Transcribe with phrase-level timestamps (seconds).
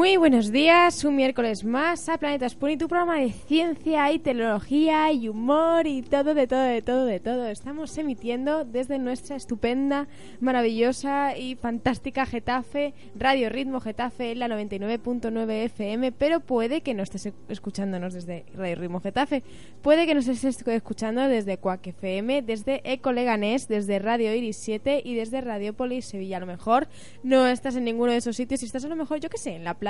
[0.00, 4.18] Muy buenos días, un miércoles más a Planeta Spoon y tu programa de ciencia y
[4.18, 7.46] tecnología y humor y todo, de todo, de todo, de todo.
[7.48, 10.08] Estamos emitiendo desde nuestra estupenda,
[10.40, 17.02] maravillosa y fantástica Getafe, Radio Ritmo Getafe, en la 99.9 FM, pero puede que no
[17.02, 19.42] estés escuchándonos desde Radio Ritmo Getafe,
[19.82, 25.14] puede que nos estés escuchando desde Cuac FM, desde Ecoleganés, desde Radio Iris 7 y
[25.14, 26.38] desde Radiopolis Sevilla.
[26.38, 26.88] A lo mejor
[27.22, 29.56] no estás en ninguno de esos sitios y estás a lo mejor, yo qué sé,
[29.56, 29.89] en la playa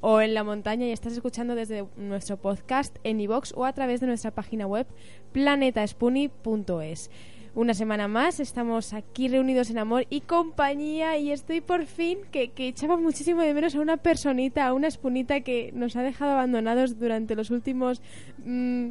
[0.00, 4.00] o en la montaña y estás escuchando desde nuestro podcast en iVox o a través
[4.00, 4.86] de nuestra página web
[5.32, 7.10] planetaspuni.es.
[7.54, 12.50] Una semana más estamos aquí reunidos en amor y compañía y estoy por fin que,
[12.56, 16.98] echaba muchísimo de menos a una personita, a una espunita que nos ha dejado abandonados
[16.98, 18.00] durante los últimos
[18.44, 18.88] mm,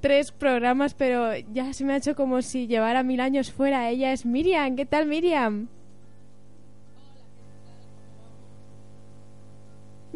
[0.00, 3.90] tres programas, pero ya se me ha hecho como si llevara mil años fuera.
[3.90, 4.76] Ella es Miriam.
[4.76, 5.68] ¿Qué tal Miriam?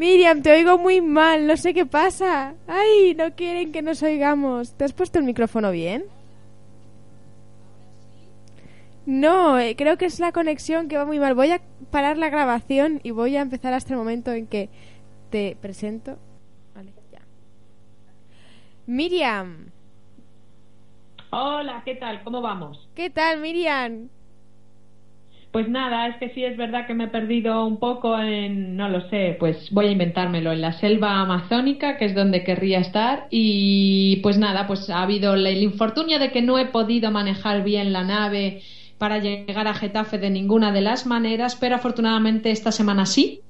[0.01, 2.55] Miriam, te oigo muy mal, no sé qué pasa.
[2.67, 4.73] Ay, no quieren que nos oigamos.
[4.73, 6.07] ¿Te has puesto el micrófono bien?
[9.05, 11.35] No, eh, creo que es la conexión que va muy mal.
[11.35, 14.71] Voy a parar la grabación y voy a empezar hasta el momento en que
[15.29, 16.17] te presento.
[16.75, 17.21] Vale, ya.
[18.87, 19.67] Miriam.
[21.29, 22.25] Hola, ¿qué tal?
[22.25, 22.89] ¿Cómo vamos?
[22.95, 24.09] ¿Qué tal, Miriam?
[25.53, 28.89] Pues nada, es que sí es verdad que me he perdido un poco en, no
[28.89, 33.27] lo sé, pues voy a inventármelo, en la selva amazónica, que es donde querría estar,
[33.31, 37.93] y pues nada, pues ha habido el infortunio de que no he podido manejar bien
[37.93, 38.63] la nave
[38.97, 43.41] para llegar a Getafe de ninguna de las maneras, pero afortunadamente esta semana sí,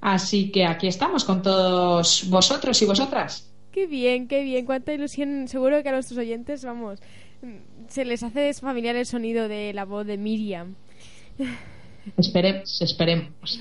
[0.00, 3.52] así que aquí estamos con todos vosotros y vosotras.
[3.72, 7.02] Qué bien, qué bien, cuánta ilusión, seguro que a nuestros oyentes, vamos,
[7.88, 10.76] se les hace familiar el sonido de la voz de Miriam.
[12.16, 13.60] Esperemos, esperemos.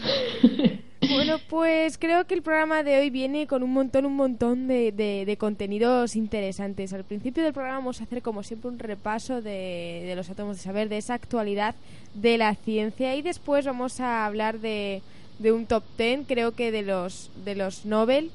[1.09, 4.91] Bueno, pues creo que el programa de hoy viene con un montón, un montón de,
[4.91, 6.93] de, contenidos interesantes.
[6.93, 10.57] Al principio del programa vamos a hacer, como siempre, un repaso de, de, los átomos
[10.57, 11.75] de saber, de esa actualidad
[12.13, 13.15] de la ciencia.
[13.15, 15.01] Y después vamos a hablar de,
[15.39, 18.31] de un top ten, creo que de los, de los Nobel.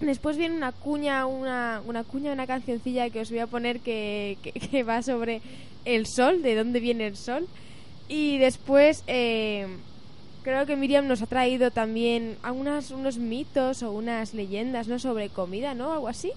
[0.00, 4.36] Después viene una cuña, una, una cuña, una cancioncilla que os voy a poner que,
[4.70, 5.40] que va sobre
[5.86, 7.48] el sol, de dónde viene el sol.
[8.08, 9.66] Y después eh,
[10.42, 14.98] creo que Miriam nos ha traído también algunas, unos mitos o unas leyendas ¿no?
[14.98, 15.92] sobre comida, ¿no?
[15.92, 16.32] Algo así.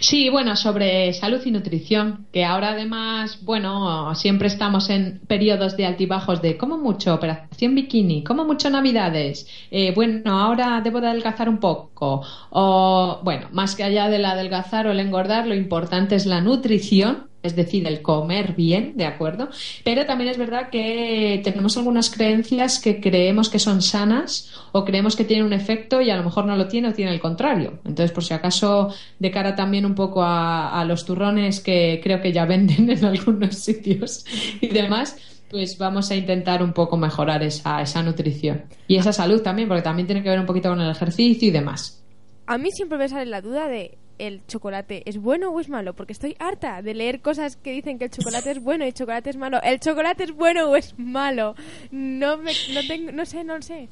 [0.00, 5.86] Sí, bueno, sobre salud y nutrición, que ahora además, bueno, siempre estamos en periodos de
[5.86, 11.48] altibajos de como mucho operación bikini, como mucho navidades, eh, bueno, ahora debo de adelgazar
[11.48, 16.26] un poco, o bueno, más que allá del adelgazar o el engordar, lo importante es
[16.26, 19.48] la nutrición es decir, el comer bien, ¿de acuerdo?
[19.84, 25.16] Pero también es verdad que tenemos algunas creencias que creemos que son sanas o creemos
[25.16, 27.80] que tienen un efecto y a lo mejor no lo tiene o tiene el contrario.
[27.84, 32.32] Entonces, por si acaso, de cara también un poco a, los turrones que creo que
[32.32, 34.24] ya venden en algunos sitios
[34.60, 35.16] y demás,
[35.50, 39.82] pues vamos a intentar un poco mejorar esa, esa nutrición y esa salud también, porque
[39.82, 42.02] también tiene que ver un poquito con el ejercicio y demás.
[42.46, 45.94] A mí siempre me sale la duda de el chocolate es bueno o es malo,
[45.94, 48.94] porque estoy harta de leer cosas que dicen que el chocolate es bueno y el
[48.94, 49.60] chocolate es malo.
[49.62, 51.56] ¿El chocolate es bueno o es malo?
[51.90, 53.88] No, me, no, tengo, no sé, no sé.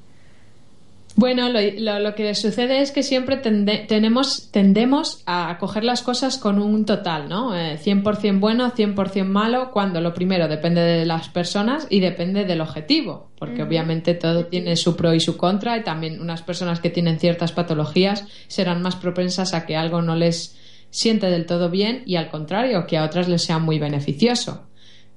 [1.21, 6.87] Bueno, lo, que sucede es que siempre tenemos, tendemos a coger las cosas con un
[6.87, 7.53] total, ¿no?
[7.55, 12.63] 100% eh, bueno, 100% malo, cuando lo primero depende de las personas y depende del
[12.63, 16.89] objetivo, porque obviamente todo tiene su pro y su contra y también unas personas que
[16.89, 20.57] tienen ciertas patologías serán más propensas a que algo no les
[20.89, 24.70] siente del todo bien y al contrario, que a otras les sea muy beneficioso.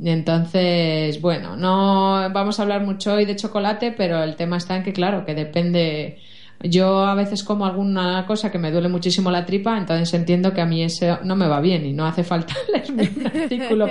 [0.04, 4.84] Entonces, bueno, no vamos a hablar mucho hoy de chocolate, pero el tema está en
[4.84, 6.20] que, claro, que depende.
[6.62, 10.62] Yo a veces como alguna cosa que me duele muchísimo la tripa, entonces entiendo que
[10.62, 12.54] a mí eso no me va bien y no hace falta
[12.90, 13.88] un artículo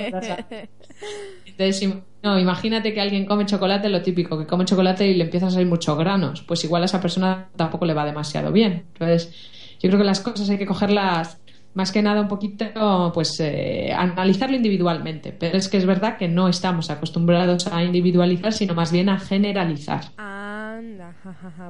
[1.44, 1.88] Entonces,
[2.22, 5.52] no, imagínate que alguien come chocolate, lo típico, que come chocolate y le empiezan a
[5.52, 6.42] salir muchos granos.
[6.42, 8.84] Pues igual a esa persona tampoco le va demasiado bien.
[8.92, 9.34] Entonces,
[9.80, 11.41] yo creo que las cosas hay que cogerlas
[11.74, 12.66] más que nada un poquito,
[13.14, 15.32] pues, eh, analizarlo individualmente.
[15.32, 19.18] Pero es que es verdad que no estamos acostumbrados a individualizar, sino más bien a
[19.18, 20.04] generalizar.
[20.16, 21.14] Anda,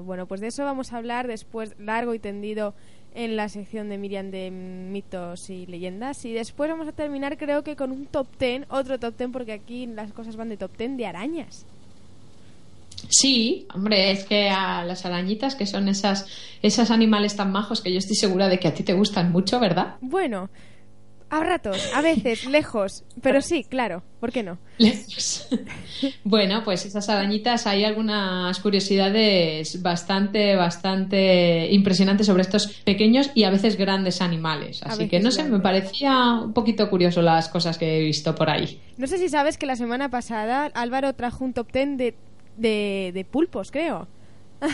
[0.04, 2.74] Bueno, pues de eso vamos a hablar después largo y tendido
[3.14, 6.24] en la sección de Miriam de mitos y leyendas.
[6.24, 9.52] Y después vamos a terminar, creo que con un top ten, otro top ten, porque
[9.52, 11.66] aquí las cosas van de top ten de arañas.
[13.08, 16.26] Sí, hombre, es que a las arañitas, que son esas,
[16.62, 19.60] esas animales tan majos que yo estoy segura de que a ti te gustan mucho,
[19.60, 19.96] ¿verdad?
[20.00, 20.50] Bueno,
[21.32, 24.58] a ratos, a veces, lejos, pero sí, claro, ¿por qué no?
[24.76, 25.48] Lejos.
[26.24, 33.50] bueno, pues esas arañitas, hay algunas curiosidades bastante, bastante impresionantes sobre estos pequeños y a
[33.50, 34.82] veces grandes animales.
[34.82, 38.50] Así que no sé, me parecía un poquito curioso las cosas que he visto por
[38.50, 38.80] ahí.
[38.98, 42.14] No sé si sabes que la semana pasada Álvaro trajo un top ten de
[42.56, 44.08] de, pulpos, creo.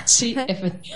[0.05, 0.91] Sí, efectivamente.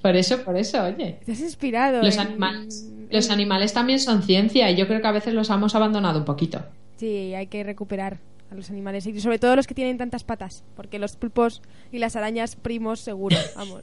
[0.00, 1.20] Por eso, por eso, oye.
[1.24, 2.02] Te has inspirado.
[2.02, 5.74] Los, animales, los animales también son ciencia y yo creo que a veces los hemos
[5.74, 6.64] abandonado un poquito.
[6.96, 8.18] Sí, hay que recuperar
[8.50, 11.98] a los animales y sobre todo los que tienen tantas patas, porque los pulpos y
[11.98, 13.82] las arañas primos seguro, vamos.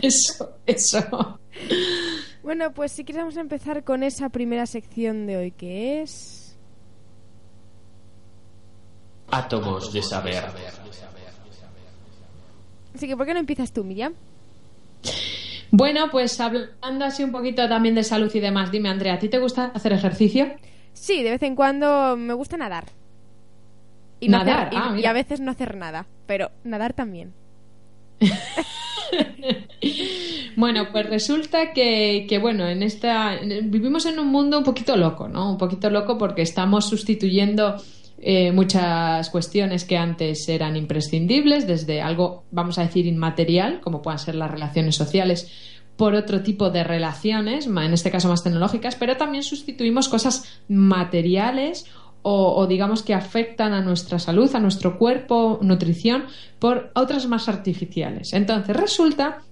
[0.00, 1.38] eso, eso.
[2.42, 6.40] Bueno, pues si quieres vamos a empezar con esa primera sección de hoy que es
[9.30, 10.44] átomos de saber.
[12.94, 14.14] Así que, ¿por qué no empiezas tú, Miriam?
[15.70, 19.28] Bueno, pues hablando así un poquito también de salud y demás, dime, Andrea, ¿a ti
[19.28, 20.52] te gusta hacer ejercicio?
[20.92, 22.86] Sí, de vez en cuando me gusta nadar.
[24.18, 27.32] Y nadar, ah, y, a veces no hacer nada, pero nadar también.
[30.56, 35.26] bueno, pues resulta que, que, bueno, en esta vivimos en un mundo un poquito loco,
[35.28, 35.50] ¿no?
[35.50, 37.76] Un poquito loco porque estamos sustituyendo
[38.20, 44.18] eh, muchas cuestiones que antes eran imprescindibles, desde algo, vamos a decir, inmaterial, como puedan
[44.18, 45.50] ser las relaciones sociales,
[45.96, 51.86] por otro tipo de relaciones, en este caso más tecnológicas, pero también sustituimos cosas materiales
[52.22, 56.24] o, digamos que afectan a nuestra salud, a nuestro cuerpo, nutrición,
[56.58, 58.34] por otras más artificiales.
[58.34, 59.42] Entonces, resulta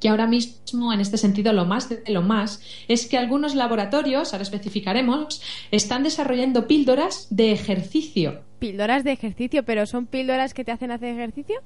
[0.00, 4.32] que ahora mismo, en este sentido, lo más de lo más es que algunos laboratorios,
[4.32, 8.40] ahora especificaremos, están desarrollando píldoras de ejercicio.
[8.58, 11.62] Píldoras de ejercicio, pero ¿son píldoras que te hacen hacer ejercicio?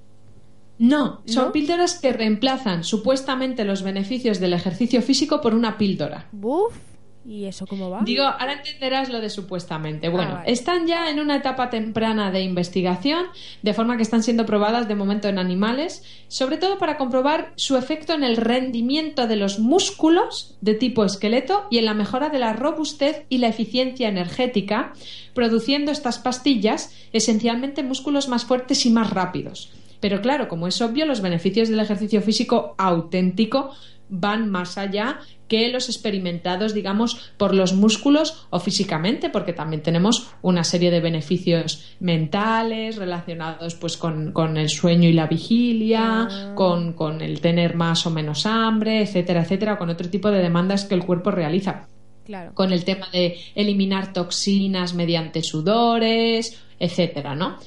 [0.79, 6.27] No, son píldoras que reemplazan supuestamente los beneficios del ejercicio físico por una píldora.
[6.33, 6.90] Buf.
[7.27, 8.01] ¿Y eso cómo va?
[8.03, 10.07] Digo, ahora entenderás lo de supuestamente.
[10.07, 13.27] Ah, bueno, están ya en una etapa temprana de investigación,
[13.63, 17.77] de forma que están siendo probadas de momento en animales, sobre todo para comprobar su
[17.77, 22.39] efecto en el rendimiento de los músculos de tipo esqueleto y en la mejora de
[22.39, 24.95] la robustez y la eficiencia energética,
[25.35, 29.71] produciendo estas pastillas esencialmente músculos más fuertes y más rápidos.
[30.01, 33.73] Pero claro, como es obvio, los beneficios del ejercicio físico auténtico
[34.11, 40.31] van más allá que los experimentados, digamos, por los músculos o físicamente, porque también tenemos
[40.43, 46.53] una serie de beneficios mentales relacionados pues con, el sueño y la vigilia, ah.
[46.55, 50.85] con, con el tener más o menos hambre, etcétera, etcétera, con otro tipo de demandas
[50.85, 51.89] que el cuerpo realiza.
[52.25, 52.53] Claro.
[52.55, 57.59] Con el tema de eliminar toxinas mediante sudores, etcétera, ¿no?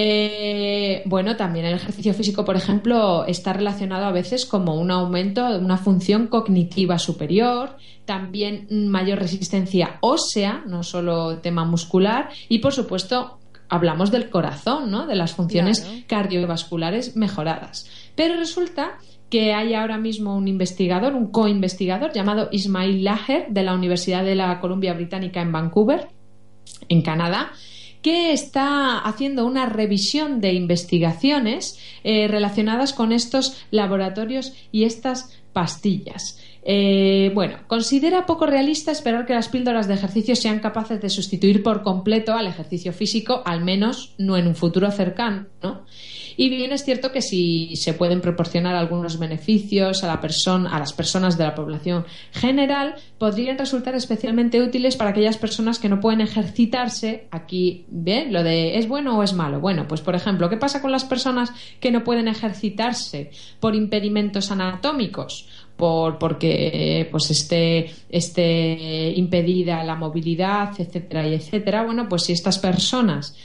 [0.00, 5.50] Eh, bueno, también el ejercicio físico, por ejemplo, está relacionado a veces como un aumento
[5.50, 12.72] de una función cognitiva superior, también mayor resistencia ósea, no solo tema muscular, y por
[12.72, 15.08] supuesto hablamos del corazón, ¿no?
[15.08, 17.90] De las funciones cardiovasculares mejoradas.
[18.14, 18.98] Pero resulta
[19.30, 24.36] que hay ahora mismo un investigador, un co-investigador llamado Ismail Laher de la Universidad de
[24.36, 26.06] la Columbia Británica en Vancouver,
[26.88, 27.50] en Canadá,
[28.08, 36.40] que está haciendo una revisión de investigaciones eh, relacionadas con estos laboratorios y estas pastillas.
[36.62, 41.62] Eh, bueno, considera poco realista esperar que las píldoras de ejercicio sean capaces de sustituir
[41.62, 45.44] por completo al ejercicio físico, al menos no en un futuro cercano.
[46.40, 50.78] Y bien es cierto que si se pueden proporcionar algunos beneficios a la persona, a
[50.78, 55.98] las personas de la población general, podrían resultar especialmente útiles para aquellas personas que no
[55.98, 57.26] pueden ejercitarse.
[57.32, 58.32] Aquí, ¿bien?
[58.32, 59.58] Lo de ¿es bueno o es malo?
[59.58, 64.52] Bueno, pues por ejemplo, ¿qué pasa con las personas que no pueden ejercitarse por impedimentos
[64.52, 65.48] anatómicos?
[65.76, 71.84] por porque pues esté, esté impedida la movilidad, etcétera y etcétera.
[71.84, 73.36] Bueno, pues si estas personas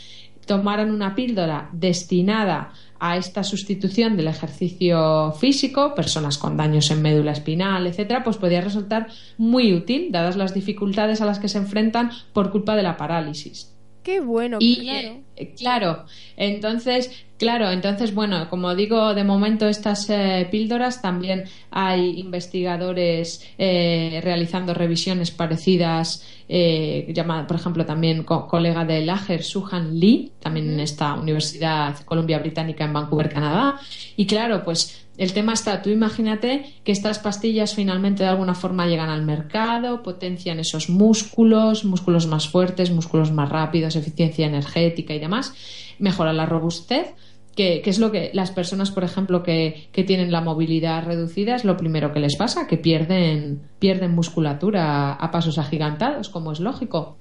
[0.46, 2.74] tomaran una píldora destinada
[3.06, 8.62] a esta sustitución del ejercicio físico, personas con daños en médula espinal, etcétera, pues podría
[8.62, 9.08] resultar
[9.38, 13.76] muy útil, dadas las dificultades a las que se enfrentan por culpa de la parálisis.
[14.04, 15.18] Qué bueno, y, claro.
[15.36, 16.06] eh, claro,
[16.38, 24.22] entonces, claro, entonces, bueno, como digo, de momento estas eh, píldoras también hay investigadores eh,
[24.24, 30.80] realizando revisiones parecidas, llamada, por ejemplo, también co colega de Lager, Suhan Lee, también en
[30.82, 33.80] esta Universidad Columbia Británica en Vancouver, Canadá.
[34.16, 38.88] Y claro, pues el tema está, tú imagínate que estas pastillas finalmente de alguna forma
[38.88, 45.20] llegan al mercado, potencian esos músculos, músculos más fuertes, músculos más rápidos, eficiencia energética y
[45.20, 45.54] demás,
[46.00, 47.14] mejora la robustez,
[47.56, 51.78] que, es lo que las personas, por ejemplo, que, tienen la movilidad reducida, es lo
[51.78, 57.18] primero que les pasa, que pierden, pierden musculatura a, pasos agigantados, como es lógico.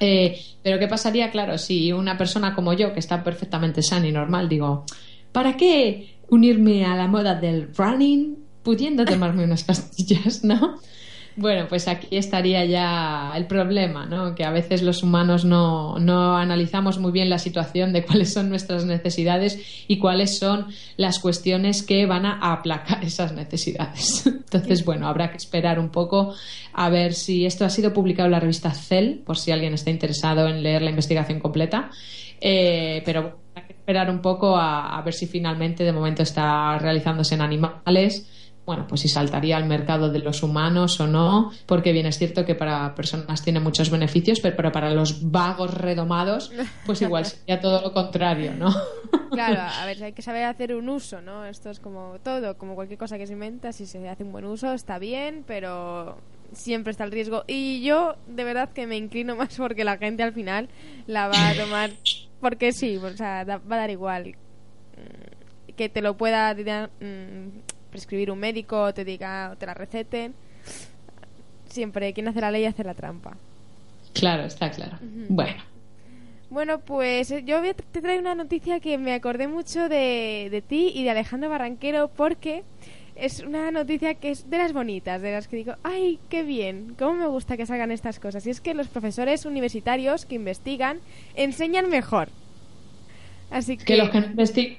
[0.00, 4.12] Eh, pero ¿qué pasaría, claro, si una persona como yo, que está perfectamente sana y
[4.12, 4.84] normal, digo,
[5.30, 10.80] ¿para qué unirme a la moda del running pudiendo tomarme unas pastillas, ¿no?
[11.36, 14.36] Bueno, pues aquí estaría ya el problema, ¿no?
[14.36, 18.48] Que a veces los humanos no, no, analizamos muy bien la situación de cuáles son
[18.48, 24.26] nuestras necesidades y cuáles son las cuestiones que van a aplacar esas necesidades.
[24.26, 26.34] Entonces, bueno, habrá que esperar un poco
[26.72, 29.90] a ver si esto ha sido publicado en la revista Cell, por si alguien está
[29.90, 31.90] interesado en leer la investigación completa.
[32.40, 37.34] Eh, pero hay que esperar un poco a, ver si finalmente de momento está realizándose
[37.34, 38.28] en animales
[38.66, 42.44] bueno, pues si saltaría al mercado de los humanos o no, porque bien es cierto
[42.44, 46.50] que para personas tiene muchos beneficios, pero, para los vagos redomados,
[46.86, 48.74] pues igual sería todo lo contrario, ¿no?
[49.30, 51.44] Claro, a ver, hay que saber hacer un uso, ¿no?
[51.44, 54.46] Esto es como todo, como cualquier cosa que se inventa, si se hace un buen
[54.46, 56.16] uso está bien, pero
[56.52, 57.44] siempre está el riesgo.
[57.46, 60.68] Y yo de verdad que me inclino más porque la gente al final
[61.06, 61.90] la va a tomar
[62.40, 64.34] porque sí, o sea, va a dar igual
[64.96, 70.34] mm, que te lo pueda mm, prescribir un médico, te diga, te la receten.
[71.68, 73.36] Siempre quien hace la ley hace la trampa.
[74.12, 74.98] Claro, está claro.
[75.28, 75.62] Bueno.
[76.50, 80.90] Bueno, pues eh, yo te traigo una noticia que me acordé mucho de, de ti
[80.92, 82.64] y de Alejandro Barranquero porque
[83.14, 86.96] es una noticia que es de las bonitas, de las que digo, ay, qué bien,
[86.98, 88.44] cómo me gusta que salgan estas cosas.
[88.46, 90.98] Y es que los profesores universitarios que investigan
[91.36, 92.28] enseñan mejor.
[93.50, 93.84] Así que...
[93.84, 94.78] Que los que investigan.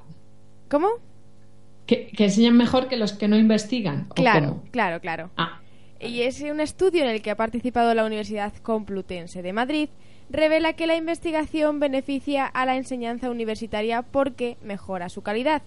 [0.70, 0.90] ¿Cómo?
[1.86, 4.08] Que, enseñan mejor que los que no investigan.
[4.16, 5.30] Claro, claro, claro.
[5.38, 5.60] Ah.
[6.00, 9.90] Y es un estudio en el que ha participado la Universidad Complutense de Madrid
[10.30, 15.62] revela que la investigación beneficia a la enseñanza universitaria porque mejora su calidad.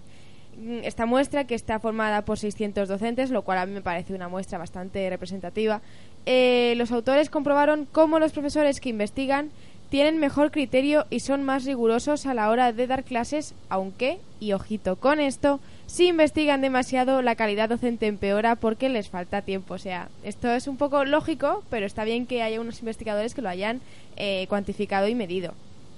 [0.57, 4.13] Mm, esta muestra, que está formada por 600 docentes, lo cual a mí me parece
[4.13, 5.81] una muestra bastante representativa,
[6.25, 9.51] eh, los autores comprobaron cómo los profesores que investigan
[9.89, 14.51] tienen mejor criterio y son más rigurosos a la hora de dar clases, aunque, y
[14.53, 15.59] ojito con esto,
[15.89, 19.73] si investigan demasiado la calidad docente empeora porque les falta tiempo.
[19.73, 23.41] O sea, esto es un poco lógico, pero está bien que haya unos investigadores que
[23.41, 23.81] lo hayan
[24.15, 25.55] eh, cuantificado y medido.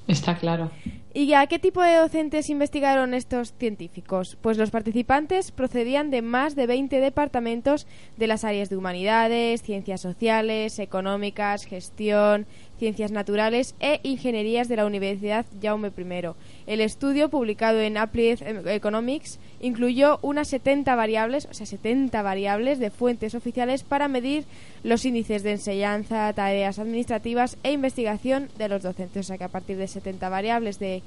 [0.07, 0.71] Está claro.
[1.13, 4.37] ¿Y a qué tipo de docentes investigaron estos científicos?
[4.41, 7.85] Pues los participantes procedían de más de 20 departamentos
[8.17, 12.45] de las áreas de humanidades, ciencias sociales, económicas, gestión,
[12.81, 16.29] ciencias naturales e ingenierías de la Universidad Jaume I.
[16.65, 22.89] El estudio, publicado en Applied Economics, incluyó unas 70 variables, o sea, 70 variables de
[22.89, 24.45] fuentes oficiales para medir
[24.81, 29.25] los índices de enseñanza, tareas administrativas e investigación de los docentes.
[29.25, 31.03] O sea, que a partir de 70 variables de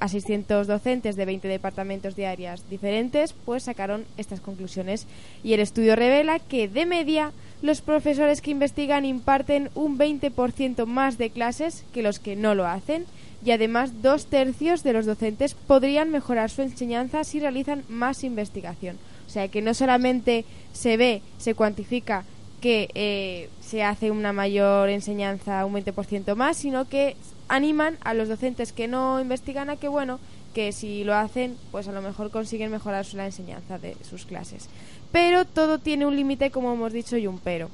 [0.00, 5.06] a 600 docentes de 20 departamentos de áreas diferentes, pues sacaron estas conclusiones.
[5.42, 7.32] Y el estudio revela que, de media,
[7.62, 12.66] los profesores que investigan imparten un 20% más de clases que los que no lo
[12.66, 13.06] hacen
[13.44, 18.98] y además dos tercios de los docentes podrían mejorar su enseñanza si realizan más investigación.
[19.26, 22.24] O sea que no solamente se ve, se cuantifica
[22.60, 27.16] que eh, se hace una mayor enseñanza, un 20% más, sino que
[27.48, 30.18] animan a los docentes que no investigan a que, bueno,
[30.56, 34.70] que si lo hacen, pues a lo mejor consiguen mejorar la enseñanza de sus clases.
[35.12, 37.68] Pero todo tiene un límite, como hemos dicho, y un pero.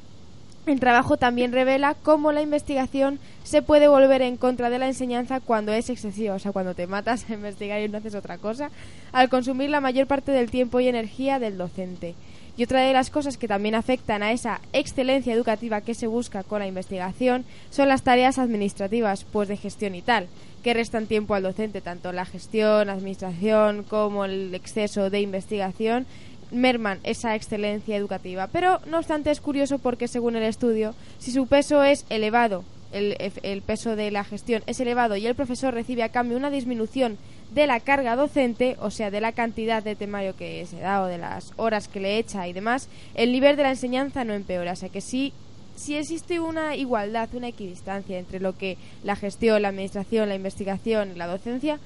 [0.66, 5.38] El trabajo también revela cómo la investigación se puede volver en contra de la enseñanza
[5.38, 8.72] cuando es excesiva, o sea, cuando te matas a investigar y no haces otra cosa,
[9.12, 12.16] al consumir la mayor parte del tiempo y energía del docente.
[12.56, 16.42] Y otra de las cosas que también afectan a esa excelencia educativa que se busca
[16.42, 20.28] con la investigación son las tareas administrativas, pues de gestión y tal,
[20.62, 26.06] que restan tiempo al docente, tanto la gestión, administración como el exceso de investigación
[26.50, 28.46] merman esa excelencia educativa.
[28.48, 33.16] Pero, no obstante, es curioso porque, según el estudio, si su peso es elevado, el,
[33.42, 37.16] el, peso de la gestión es elevado y el profesor recibe a cambio una disminución
[37.54, 41.06] de la carga docente, o sea, de la cantidad de temario que se da o
[41.06, 44.72] de las horas que le echa y demás, el nivel de la enseñanza no empeora.
[44.72, 45.32] O sea que sí,
[45.76, 51.12] sí existe una igualdad, una equidistancia entre lo que la gestión, la administración, la investigación
[51.12, 51.78] y la docencia,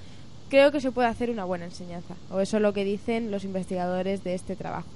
[0.48, 2.14] creo que se puede hacer una buena enseñanza.
[2.30, 4.88] O eso es lo que dicen los investigadores de este trabajo.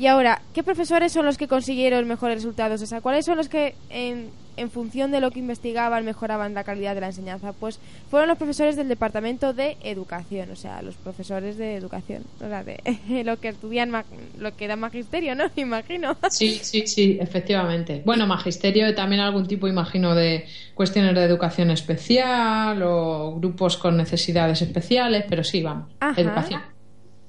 [0.00, 2.80] Y ahora, ¿qué profesores son los que consiguieron mejores resultados?
[2.80, 6.64] O sea, ¿cuáles son los que en, en función de lo que investigaban mejoraban la
[6.64, 7.52] calidad de la enseñanza?
[7.52, 7.78] Pues
[8.10, 12.64] fueron los profesores del departamento de educación, o sea, los profesores de educación, o sea,
[12.64, 12.80] de
[13.26, 13.92] lo que estudian,
[14.38, 15.44] lo que da magisterio, ¿no?
[15.56, 16.16] Imagino.
[16.30, 18.00] Sí, sí, sí, efectivamente.
[18.06, 24.62] Bueno, magisterio también algún tipo, imagino, de cuestiones de educación especial o grupos con necesidades
[24.62, 26.62] especiales, pero sí, vamos, educación.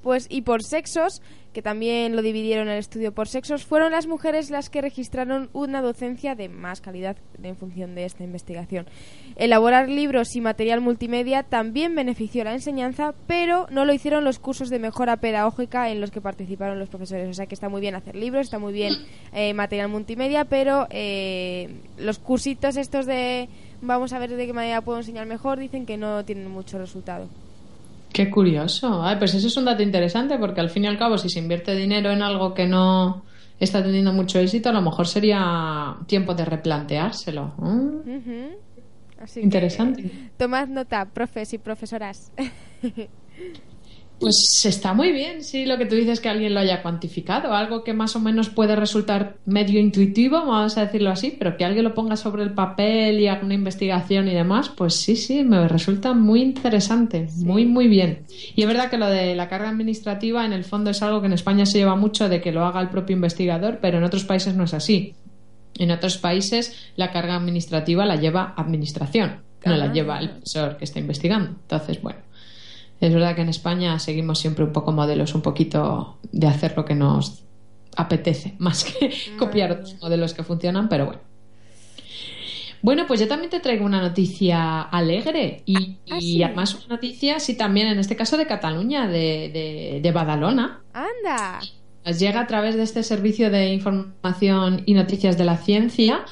[0.02, 4.50] Pues y por sexos, que también lo dividieron el estudio por sexos, fueron las mujeres
[4.50, 8.86] las que registraron una docencia de más calidad en función de esta investigación.
[9.36, 14.70] Elaborar libros y material multimedia también benefició la enseñanza, pero no lo hicieron los cursos
[14.70, 17.28] de mejora pedagógica en los que participaron los profesores.
[17.28, 18.94] O sea que está muy bien hacer libros, está muy bien
[19.32, 23.48] eh, material multimedia, pero eh, los cursitos estos de
[23.80, 27.28] vamos a ver de qué manera puedo enseñar mejor dicen que no tienen mucho resultado.
[28.12, 29.02] Qué curioso.
[29.02, 31.38] Ay, pues eso es un dato interesante porque al fin y al cabo si se
[31.38, 33.24] invierte dinero en algo que no
[33.58, 37.54] está teniendo mucho éxito, a lo mejor sería tiempo de replanteárselo.
[38.06, 38.58] ¿eh?
[39.36, 40.10] interesante.
[40.36, 42.32] tomad nota, profes y profesoras.
[44.22, 47.82] Pues está muy bien, sí, lo que tú dices que alguien lo haya cuantificado, algo
[47.82, 51.82] que más o menos puede resultar medio intuitivo, vamos a decirlo así, pero que alguien
[51.82, 55.66] lo ponga sobre el papel y haga una investigación y demás, pues sí, sí, me
[55.66, 58.20] resulta muy interesante, muy, muy bien.
[58.54, 61.26] Y es verdad que lo de la carga administrativa en el fondo es algo que
[61.26, 64.22] en España se lleva mucho de que lo haga el propio investigador, pero en otros
[64.22, 65.16] países no es así.
[65.80, 70.84] En otros países la carga administrativa la lleva administración, no la lleva el profesor que
[70.84, 71.48] está investigando.
[71.48, 72.20] Entonces, bueno.
[73.02, 76.84] Es verdad que en España seguimos siempre un poco modelos, un poquito de hacer lo
[76.84, 77.42] que nos
[77.96, 81.20] apetece, más que copiar otros modelos que funcionan, pero bueno.
[82.80, 87.56] Bueno, pues yo también te traigo una noticia alegre y, ah, además una noticia, sí,
[87.56, 90.82] también en este caso de Cataluña, de, de, de Badalona.
[90.92, 91.58] ¡Anda!
[92.04, 96.24] Nos llega a través de este servicio de información y noticias de la ciencia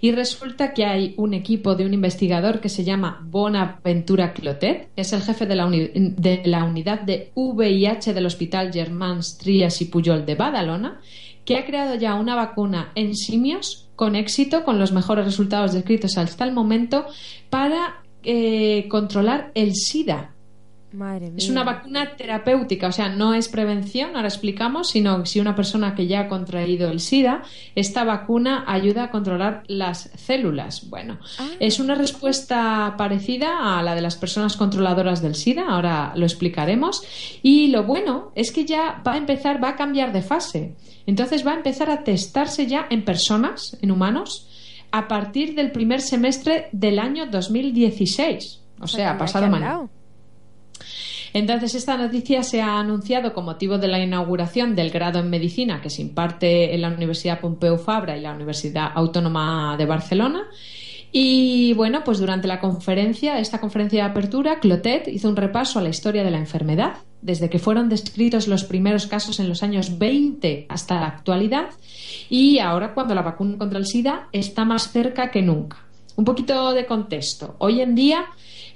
[0.00, 5.02] y resulta que hay un equipo de un investigador que se llama Bonaventura Clotet, que
[5.02, 10.34] es el jefe de la, unidad de VIH del Hospital Germans Trias y Puyol de
[10.34, 11.00] Badalona,
[11.44, 16.16] que ha creado ya una vacuna en simios con éxito, con los mejores resultados descritos
[16.16, 17.06] hasta el momento,
[17.50, 20.32] para eh, controlar el SIDA,
[21.36, 25.94] es una vacuna terapéutica, o sea, no es prevención, ahora explicamos, sino si una persona
[25.94, 27.42] que ya ha contraído el SIDA,
[27.74, 30.88] esta vacuna ayuda a controlar las células.
[30.88, 31.48] Bueno, ah.
[31.60, 37.02] es una respuesta parecida a la de las personas controladoras del SIDA, ahora lo explicaremos.
[37.42, 40.74] Y lo bueno es que ya va a empezar, va a cambiar de fase.
[41.06, 44.48] Entonces va a empezar a testarse ya en personas, en humanos,
[44.90, 48.62] a partir del primer semestre del año 2016.
[48.80, 49.88] O, sea, ha pasado mañana.
[51.32, 55.80] Entonces, esta noticia se ha anunciado con motivo de la inauguración del grado en medicina
[55.80, 60.44] que se imparte en la Universidad Pompeu Fabra y la Universidad Autónoma de Barcelona.
[61.10, 65.82] Y bueno, pues durante la conferencia, esta conferencia de apertura, Clotet hizo un repaso a
[65.82, 69.98] la historia de la enfermedad, desde que fueron descritos los primeros casos en los años
[69.98, 71.70] 20 hasta la actualidad,
[72.28, 75.78] y ahora cuando la vacuna contra el SIDA está más cerca que nunca.
[76.16, 77.54] Un poquito de contexto.
[77.58, 78.26] Hoy en día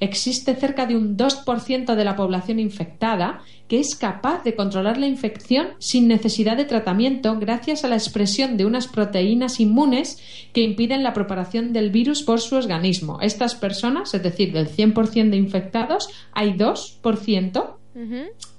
[0.03, 5.07] existe cerca de un 2% de la población infectada que es capaz de controlar la
[5.07, 10.21] infección sin necesidad de tratamiento gracias a la expresión de unas proteínas inmunes
[10.53, 13.21] que impiden la propagación del virus por su organismo.
[13.21, 17.77] Estas personas, es decir, del 100% de infectados, hay 2%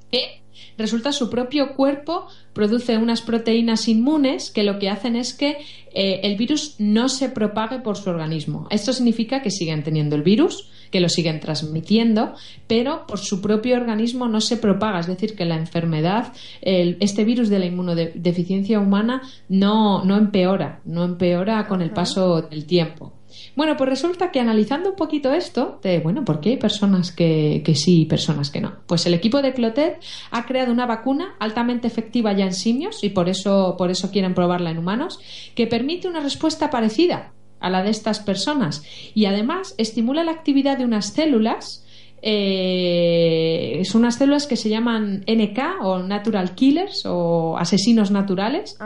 [0.10, 0.42] que
[0.78, 5.58] resulta su propio cuerpo produce unas proteínas inmunes que lo que hacen es que
[5.94, 8.68] eh, el virus no se propague por su organismo.
[8.70, 12.36] Esto significa que siguen teniendo el virus, que lo siguen transmitiendo,
[12.68, 15.00] pero por su propio organismo no se propaga.
[15.00, 21.04] Es decir, que la enfermedad, este virus de la inmunodeficiencia humana no, no empeora, no
[21.04, 23.12] empeora con el paso del tiempo.
[23.56, 27.64] Bueno, pues resulta que analizando un poquito esto, de bueno, ¿por qué hay personas que,
[27.74, 28.74] sí y personas que no?
[28.86, 33.10] Pues el equipo de Clotet ha creado una vacuna altamente efectiva ya en simios y
[33.10, 35.18] por eso, por eso quieren probarla en humanos,
[35.56, 38.84] que permite una respuesta parecida a la de estas personas
[39.16, 41.84] y además estimula la actividad de unas células
[42.26, 48.78] eh, son unas células que se llaman NK o Natural Killers o asesinos naturales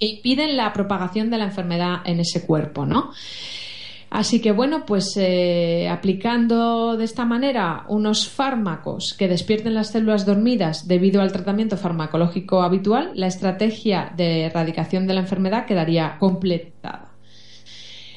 [0.00, 3.10] e impiden la propagación de la enfermedad en ese cuerpo, ¿no?
[4.08, 10.24] Así que bueno, pues eh, aplicando de esta manera unos fármacos que despierten las células
[10.24, 17.13] dormidas debido al tratamiento farmacológico habitual, la estrategia de erradicación de la enfermedad quedaría completada.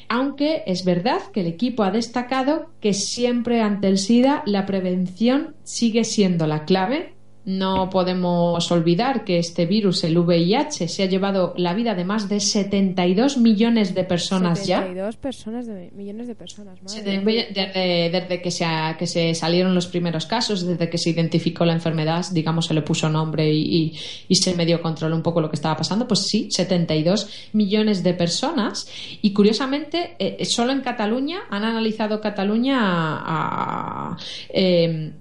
[0.08, 5.54] Aunque es verdad que el equipo ha destacado que siempre ante el SIDA la prevención
[5.64, 7.14] sigue siendo la clave
[7.48, 12.28] no podemos olvidar que este virus, el VIH, se ha llevado la vida de más
[12.28, 15.20] de 72 millones de personas 72 ya.
[15.20, 16.78] personas, de, millones de personas.
[16.82, 18.66] Desde, desde, que, se
[18.98, 22.82] que se salieron los primeros casos, desde que se identificó la enfermedad, digamos, se le
[22.82, 23.96] puso nombre y,
[24.30, 28.90] se medio controló un poco lo que estaba pasando, pues sí, 72 millones de personas.
[29.22, 34.18] Y curiosamente, eh, solo en Cataluña han analizado Cataluña a,
[34.50, 35.12] eh,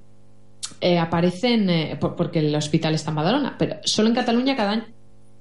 [0.81, 4.85] eh, aparecen, eh, porque el hospital está en Badalona, pero solo en Cataluña cada año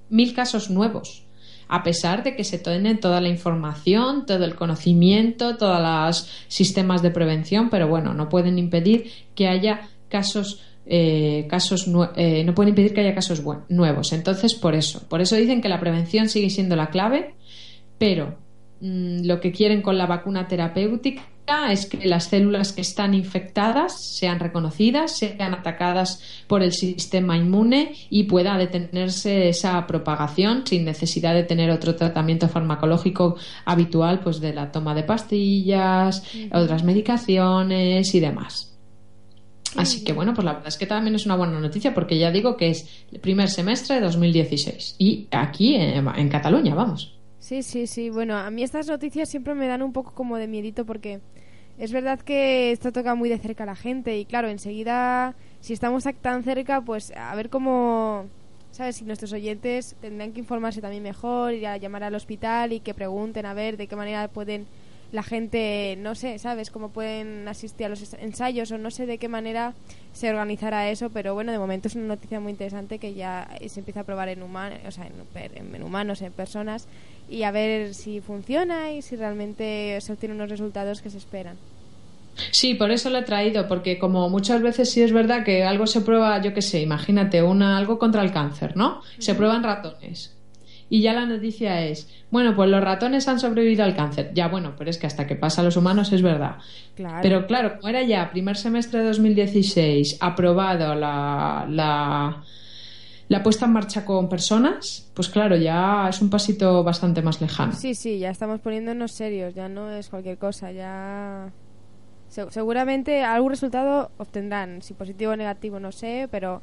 [0.09, 1.25] mil casos nuevos,
[1.68, 7.03] a pesar de que se tiene toda la información, todo el conocimiento, todos los sistemas
[7.03, 12.12] de prevención, pero bueno, no pueden impedir que haya casos eh, casos no
[12.55, 14.12] pueden impedir que haya casos nuevos.
[14.12, 17.35] Entonces, por eso, por eso dicen que la prevención sigue siendo la clave,
[17.99, 18.38] pero
[18.81, 21.22] mm, lo que quieren con la vacuna terapéutica
[21.70, 27.94] es que las células que están infectadas sean reconocidas, sean atacadas por el sistema inmune
[28.11, 34.54] y pueda detenerse esa propagación sin necesidad de tener otro tratamiento farmacológico habitual, pues de
[34.54, 38.72] la toma de pastillas, otras medicaciones y demás.
[39.76, 42.30] Así que bueno, pues la verdad es que también es una buena noticia porque ya
[42.30, 47.15] digo que es el primer semestre de 2016 y aquí en Cataluña, vamos.
[47.46, 48.11] Sí, sí, sí.
[48.11, 51.20] Bueno, a mí estas noticias siempre me dan un poco como de miedito porque
[51.78, 55.72] es verdad que esto toca muy de cerca a la gente y claro, enseguida, si
[55.72, 58.26] estamos tan cerca, pues a ver cómo,
[58.72, 58.96] ¿sabes?
[58.96, 62.94] Si nuestros oyentes tendrán que informarse también mejor, ir a llamar al hospital y que
[62.94, 64.66] pregunten a ver de qué manera pueden
[65.12, 66.71] la gente, no sé, ¿sabes?
[66.71, 69.75] Cómo pueden asistir a los ensayos o no sé de qué manera
[70.12, 73.81] se organizará eso, pero bueno, de momento es una noticia muy interesante que ya se
[73.81, 76.88] empieza a probar en humanos, o sea, en, humanos, en personas,
[77.29, 81.57] y a ver si funciona y si realmente se obtienen unos resultados que se esperan.
[82.51, 85.87] Sí, por eso lo he traído, porque como muchas veces sí es verdad que algo
[85.87, 89.01] se prueba, yo qué sé, imagínate, una, algo contra el cáncer, ¿no?
[89.19, 90.36] Se prueban ratones
[90.88, 94.31] y ya la noticia es, bueno, pues los ratones han sobrevivido al cáncer.
[94.35, 96.57] Ya, bueno, pero es que hasta que pasa a los humanos es verdad.
[97.22, 102.42] Pero claro, como era ya primer semestre de 2016 aprobado la, la,
[103.29, 107.72] la puesta en marcha con personas, pues claro, ya es un pasito bastante más lejano.
[107.72, 111.51] Sí, sí, ya estamos poniéndonos serios, ya no es cualquier cosa, ya...
[112.29, 116.62] seguramente algún resultado obtendrán, si positivo o negativo no sé, pero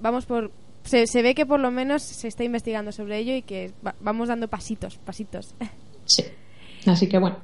[0.00, 0.50] vamos por
[0.84, 4.48] se, ve que por lo menos se está investigando sobre ello y que vamos dando
[4.48, 5.54] pasitos, pasitos.
[6.04, 6.24] Sí.
[6.86, 7.38] Así que bueno.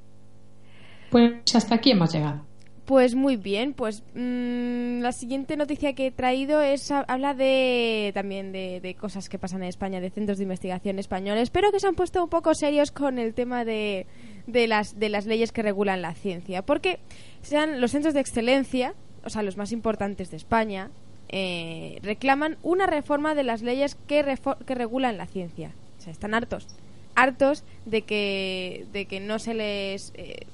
[1.10, 2.44] Pues hasta aquí hemos llegado.
[2.84, 8.50] Pues muy bien, pues mm, la siguiente noticia que he traído es habla de también
[8.50, 11.94] de, cosas que pasan en España, de centros de investigación españoles, pero que se han
[11.94, 14.06] puesto un poco serios con el tema de,
[14.46, 16.98] de, las, de las leyes que regulan la ciencia, porque
[17.42, 20.90] sean los centros de excelencia, o sea, los más importantes de España,
[21.28, 25.72] eh, reclaman una reforma de las leyes que, que regulan la ciencia.
[25.98, 26.66] O sea, están hartos.
[27.14, 30.12] Hartos de que, de que no se les...
[30.14, 30.46] Eh,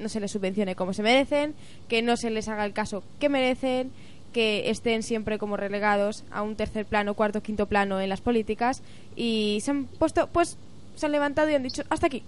[0.00, 1.54] no se les subvencione como se merecen,
[1.86, 3.92] que no se les haga el caso que merecen,
[4.32, 8.82] que estén siempre como relegados a un tercer plano, cuarto, quinto plano en las políticas
[9.14, 10.56] y se han puesto, pues
[10.96, 12.22] se han levantado y han dicho hasta aquí.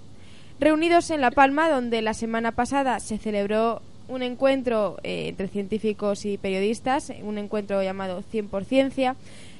[0.60, 6.24] Reunidos en La Palma, donde la semana pasada se celebró un encuentro eh, entre científicos
[6.24, 9.16] y periodistas, un encuentro llamado 100 por Ciencia.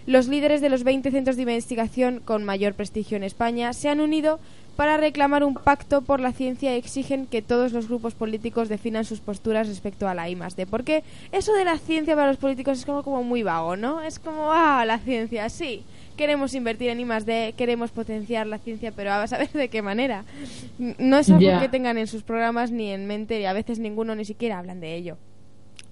[0.07, 4.01] Los líderes de los 20 centros de investigación con mayor prestigio en España se han
[4.01, 4.39] unido
[4.77, 9.05] para reclamar un pacto por la ciencia y exigen que todos los grupos políticos definan
[9.05, 10.67] sus posturas respecto a la I D.
[10.67, 14.03] Porque eso de la ciencia para los políticos es como, como muy vago, ¿no?
[14.03, 15.85] Es como, ah, la ciencia, sí,
[16.17, 20.25] queremos invertir en I+D, queremos potenciar la ciencia, pero a saber de qué manera.
[20.79, 24.15] No es algo que tengan en sus programas ni en mente y a veces ninguno
[24.15, 25.17] ni siquiera hablan de ello.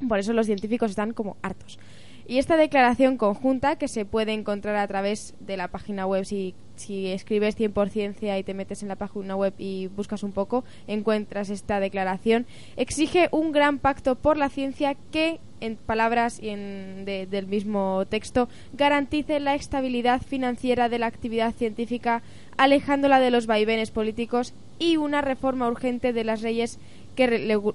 [0.09, 1.79] Por eso los científicos están como hartos.
[2.27, 6.55] Y esta declaración conjunta, que se puede encontrar a través de la página web, si,
[6.77, 10.65] si escribes 100 ciencia y te metes en la página web y buscas un poco,
[10.87, 17.05] encuentras esta declaración, exige un gran pacto por la ciencia que, en palabras y en,
[17.05, 22.23] del mismo texto, garantice la estabilidad financiera de la actividad científica,
[22.57, 26.79] alejándola de los vaivenes políticos y una reforma urgente de las leyes
[27.15, 27.27] que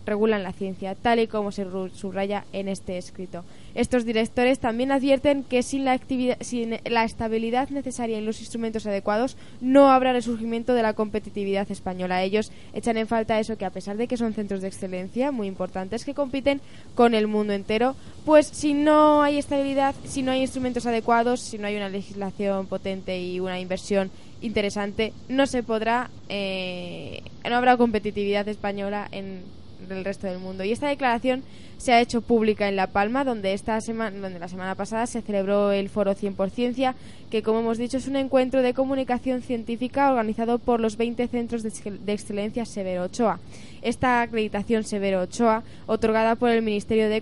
[0.06, 3.44] regulan la ciencia, tal y como se subraya en este escrito.
[3.78, 6.00] Estos directores también advierten que sin la,
[6.42, 12.24] sin la estabilidad necesaria y los instrumentos adecuados no habrá resurgimiento de la competitividad española.
[12.24, 15.46] Ellos echan en falta eso que a pesar de que son centros de excelencia muy
[15.46, 16.60] importantes que compiten
[16.96, 21.60] con el mundo entero, pues si no hay estabilidad, si no hay instrumentos adecuados, si
[21.60, 24.10] no hay una legislación potente y una inversión
[24.42, 29.44] interesante, no se podrá, eh, no habrá competitividad española en
[29.96, 30.64] el resto del mundo.
[30.64, 31.44] Y esta declaración
[31.78, 35.22] se ha hecho pública en La Palma, donde esta semana, donde la semana pasada se
[35.22, 36.96] celebró el Foro 100 por Ciencia,
[37.30, 41.64] que como hemos dicho es un encuentro de comunicación científica organizado por los 20 centros
[41.64, 43.40] de, excelencia Severo Ochoa.
[43.82, 47.22] Esta acreditación Severo Ochoa, otorgada por el Ministerio de,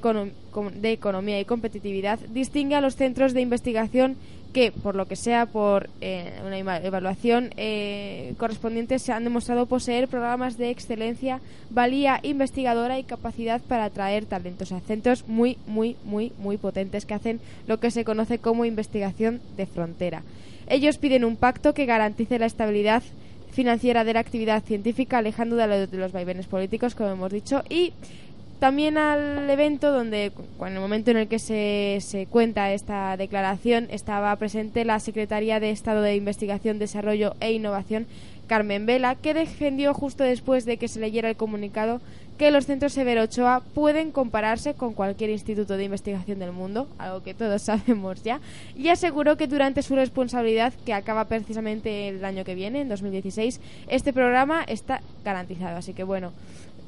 [0.76, 4.16] de Economía y Competitividad, distingue a los centros de investigación
[4.56, 10.08] que, por lo que sea, por eh, una evaluación eh, correspondiente, se han demostrado poseer
[10.08, 16.32] programas de excelencia, valía investigadora y capacidad para atraer talentos a centros muy, muy, muy,
[16.38, 20.24] muy potentes que hacen lo que se conoce como investigación de frontera.
[20.70, 23.04] Ellos piden un pacto que garantice la estabilidad
[23.52, 27.92] financiera de la actividad científica, alejando de los vaivenes políticos, como hemos dicho, y
[28.60, 33.88] también al evento donde, en el momento en el que se, se, cuenta esta declaración,
[33.92, 38.08] estaba presente la Secretaría de Estado de Investigación, Desarrollo e Innovación,
[38.48, 42.00] Carmen Vela, que defendió justo después de que se leyera el comunicado
[42.38, 47.24] que los centros Severo Ochoa pueden compararse con cualquier instituto de investigación del mundo, algo
[47.24, 48.40] que todos sabemos ya,
[48.76, 53.62] y aseguró que durante su responsabilidad, que acaba precisamente el año que viene, en 2016,
[53.88, 55.78] este programa está garantizado.
[55.78, 56.34] Así que bueno,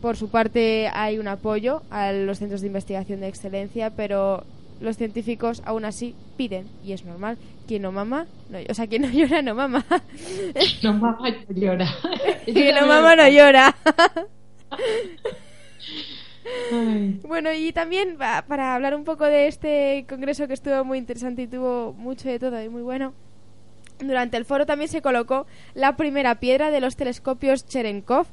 [0.01, 4.43] por su parte hay un apoyo a los centros de investigación de excelencia, pero
[4.79, 9.01] los científicos aún así piden, y es normal, quien no mama, no, o sea, quien
[9.03, 9.85] no llora no mama.
[10.83, 11.87] No mama no llora.
[12.45, 13.75] quien no mama no llora.
[17.23, 21.47] Bueno, y también para hablar un poco de este congreso que estuvo muy interesante y
[21.47, 23.13] tuvo mucho de todo y muy bueno,
[23.99, 28.27] durante el foro también se colocó la primera piedra de los telescopios Cherenkov,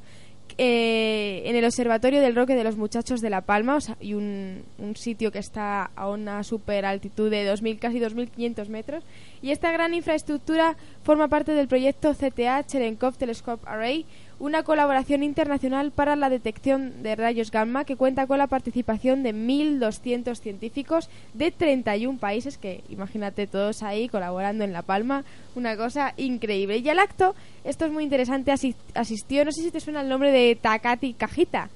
[0.57, 4.63] eh, en el Observatorio del Roque de los Muchachos de La Palma, y un,
[4.95, 9.03] sitio que está a una super altitud de 2000, casi 2.500 metros.
[9.41, 14.05] Y esta gran infraestructura forma parte del proyecto CTA Cherenkov Telescope Array,
[14.39, 19.33] una colaboración internacional para la detección de rayos gamma que cuenta con la participación de
[19.33, 25.23] 1.200 científicos de 31 países, que imagínate todos ahí colaborando en La Palma,
[25.55, 26.77] una cosa increíble.
[26.77, 28.51] Y al acto, esto es muy interesante,
[28.93, 31.69] asistió, no sé si te suena el nombre de Takati Cajita,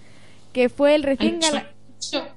[0.53, 1.39] que fue el recién...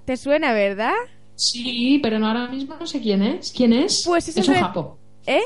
[0.05, 0.93] ¿Te suena, verdad?
[1.37, 3.53] Sí, pero no ahora mismo no sé quién es.
[3.53, 4.03] ¿Quién es?
[4.05, 4.99] Pues es, es un japo.
[5.27, 5.43] ¿Eh?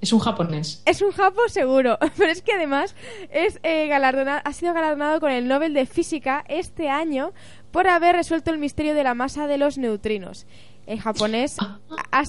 [0.00, 0.82] Es un japonés.
[0.86, 2.94] Es un japo seguro, pero es que además
[3.30, 7.32] es eh, galardonado, ha sido galardonado con el Nobel de Física este año
[7.72, 10.46] por haber resuelto el misterio de la masa de los neutrinos.
[10.86, 12.22] El japonés ah,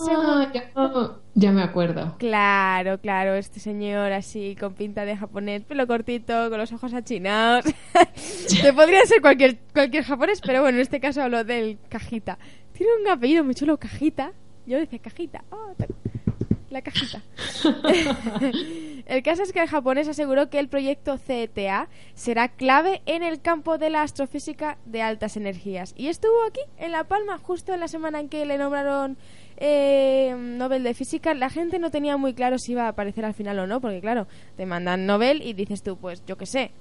[1.34, 2.16] ya, me acuerdo.
[2.18, 7.64] Claro, claro, este señor así con pinta de japonés, pelo cortito, con los ojos achinados.
[8.62, 12.38] Te podría ser cualquier, cualquier japonés, pero bueno, en este caso hablo del Cajita.
[12.74, 14.34] Tiene un apellido muy chulo, Cajita.
[14.66, 15.46] Yo decía Cajita.
[15.52, 15.74] Oh,
[16.70, 17.22] la cajita.
[19.06, 23.42] el caso es que el japonés aseguró que el proyecto CETA será clave en el
[23.42, 25.94] campo de la astrofísica de altas energías.
[25.98, 29.18] Y estuvo aquí, en La Palma, justo en la semana en que le nombraron
[29.58, 31.34] eh, Nobel de Física.
[31.34, 34.02] La gente no tenía muy claro si iba a aparecer al final o no, porque
[34.02, 36.72] claro, te mandan Nobel y dices tú, pues yo qué sé,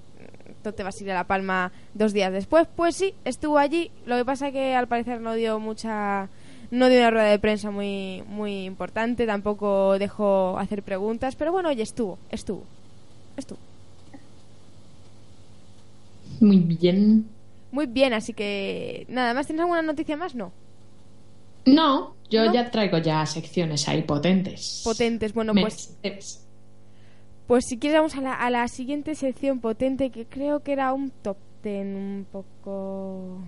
[0.63, 2.67] tú te vas a ir a La Palma dos días después.
[2.75, 3.91] Pues sí, estuvo allí.
[4.07, 6.29] Lo que pasa que al parecer no dio mucha
[6.71, 11.69] no dio una rueda de prensa muy, muy importante, tampoco dejó hacer preguntas, pero bueno,
[11.71, 12.65] oye, estuvo, estuvo,
[13.37, 13.59] estuvo.
[16.41, 17.27] Muy bien.
[17.71, 20.35] Muy bien, así que nada más, ¿tienes alguna noticia más?
[20.35, 20.53] No.
[21.67, 24.83] No, yo ya traigo ya secciones ahí potentes.
[24.85, 25.97] Potentes, bueno, pues...
[27.47, 30.93] Pues si quieres vamos a la, a la siguiente sección potente que creo que era
[30.93, 33.39] un top ten un poco...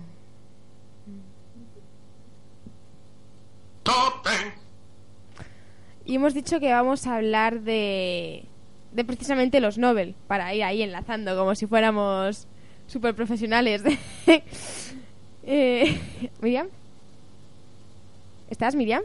[6.05, 8.43] y hemos dicho que vamos a hablar de,
[8.91, 12.47] de precisamente los Nobel, para ir ahí enlazando como si fuéramos
[12.87, 13.83] super profesionales.
[15.43, 15.97] eh,
[16.41, 16.67] Miriam,
[18.49, 19.03] ¿estás Miriam?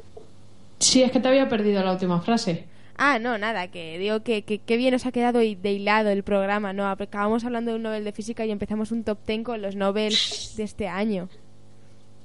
[0.78, 2.64] Sí, es que te había perdido la última frase.
[2.98, 6.22] Ah, no, nada, que digo que, que, que bien os ha quedado de hilado el
[6.22, 6.88] programa, ¿no?
[6.88, 10.14] Acabamos hablando de un Nobel de Física y empezamos un top 10 con los Nobel
[10.56, 11.28] de este año.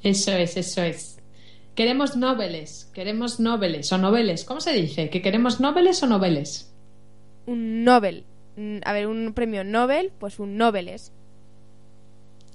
[0.02, 1.21] Eso es, eso es.
[1.76, 4.44] Queremos noveles, queremos noveles o noveles.
[4.44, 5.10] ¿Cómo se dice?
[5.10, 6.74] ¿Que queremos noveles o noveles?
[7.46, 8.26] Un Nobel.
[8.58, 11.14] Mm, A ver, un premio Nobel, pues un Nobeles.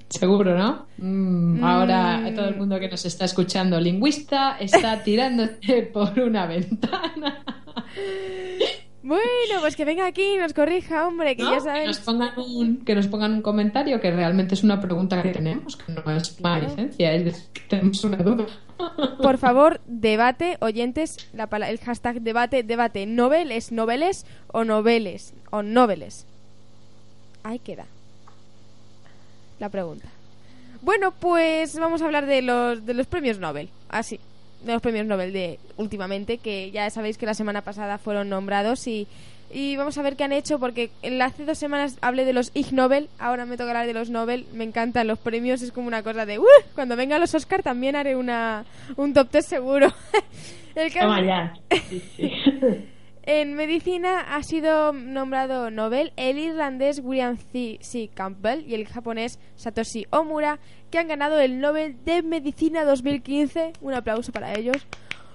[0.08, 0.86] Seguro, ¿no?
[0.98, 1.64] Mm, Mm.
[1.64, 7.42] Ahora todo el mundo que nos está escuchando lingüista está tirándose por una ventana.
[9.06, 11.50] Bueno, pues que venga aquí y nos corrija, hombre, que ¿no?
[11.50, 11.86] ya Que sabéis.
[11.88, 15.76] nos, pongan un, que nos pongan un comentario que realmente es una pregunta que tenemos,
[15.76, 18.46] que no es una licencia, es decir, que tenemos una duda.
[19.22, 23.06] Por favor, debate, oyentes, la pala- el hashtag debate, debate.
[23.06, 25.34] ¿Nobel es noveles o noveles?
[25.50, 26.26] O noveles.
[27.44, 27.86] Ahí queda.
[29.60, 30.08] La pregunta.
[30.82, 33.70] Bueno, pues vamos a hablar de los, de los premios Nobel.
[33.88, 34.20] Así.
[34.64, 38.86] De los premios Nobel de últimamente, que ya sabéis que la semana pasada fueron nombrados
[38.88, 39.06] y,
[39.52, 42.50] y vamos a ver qué han hecho, porque en hace dos semanas hablé de los
[42.54, 44.46] Ig Nobel, ahora me toca hablar de los Nobel.
[44.52, 46.38] Me encantan los premios, es como una cosa de.
[46.40, 48.64] "Uh, Cuando vengan los Oscar también haré una,
[48.96, 49.92] un top 3 seguro.
[50.74, 51.54] El caso- Toma ya.
[53.28, 57.78] en medicina ha sido nombrado Nobel el irlandés William C.
[57.80, 58.08] C.
[58.14, 60.58] Campbell y el japonés Satoshi Omura,
[60.96, 63.74] que han ganado el Nobel de Medicina 2015.
[63.82, 64.86] Un aplauso para ellos.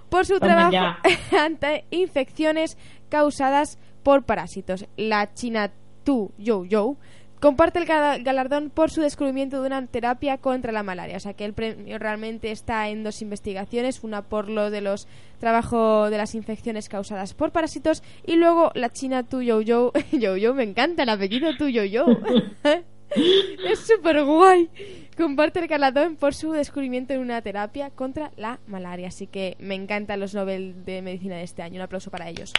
[0.10, 0.98] Por su trabajo
[1.40, 2.78] ante infecciones
[3.10, 4.86] causadas por parásitos.
[4.98, 5.72] La China
[6.04, 6.96] Tu Yo Yo
[7.40, 11.18] comparte el gala- galardón por su descubrimiento de una terapia contra la malaria.
[11.18, 15.08] O sea que el premio realmente está en dos investigaciones, una por lo de los
[15.40, 19.92] trabajo de las infecciones causadas por parásitos y luego la China Tu Yo Yo.
[20.12, 22.06] Yo Yo, me encanta el apellido Tu Yo Yo.
[23.16, 24.70] es súper guay.
[25.18, 29.10] Comparte el galardón por su descubrimiento de una terapia contra la malaria.
[29.10, 31.76] Así que me encantan los Nobel de Medicina de este año.
[31.76, 32.54] Un aplauso para ellos.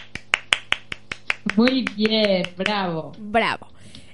[1.57, 3.13] Muy bien, bravo.
[3.19, 3.69] Bravo.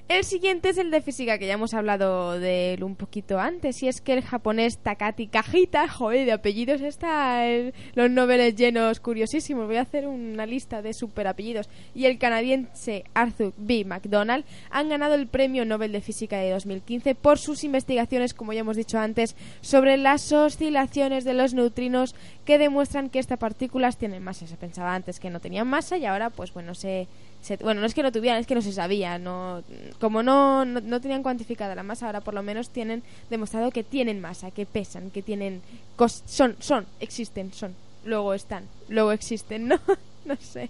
[0.09, 3.83] El siguiente es el de física, que ya hemos hablado de él un poquito antes,
[3.83, 8.99] y es que el japonés Takati Kajita, joder, de apellidos está el- los noveles llenos
[9.01, 13.85] curiosísimos, voy a hacer una lista de super apellidos, y el canadiense Arthur B.
[13.85, 18.61] MacDonald han ganado el Premio Nobel de Física de 2015 por sus investigaciones, como ya
[18.61, 24.23] hemos dicho antes, sobre las oscilaciones de los neutrinos que demuestran que estas partículas tienen
[24.23, 24.47] masa.
[24.47, 27.07] Se pensaba antes que no tenían masa y ahora, pues bueno, se
[27.41, 29.17] se- bueno, no es que no tuvieran, es que no se sabía.
[29.19, 29.63] No,
[29.99, 33.83] como no, no, no tenían cuantificada la masa, ahora por lo menos tienen demostrado que
[33.83, 35.61] tienen masa, que pesan, que tienen.
[35.97, 37.75] cos- son, son, existen, son.
[38.05, 39.79] Luego están, luego existen, ¿no?
[40.25, 40.69] no sé.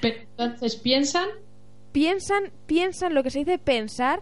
[0.00, 1.28] Pero entonces piensan,
[1.92, 4.20] Piensan, piensan lo que se dice pensar,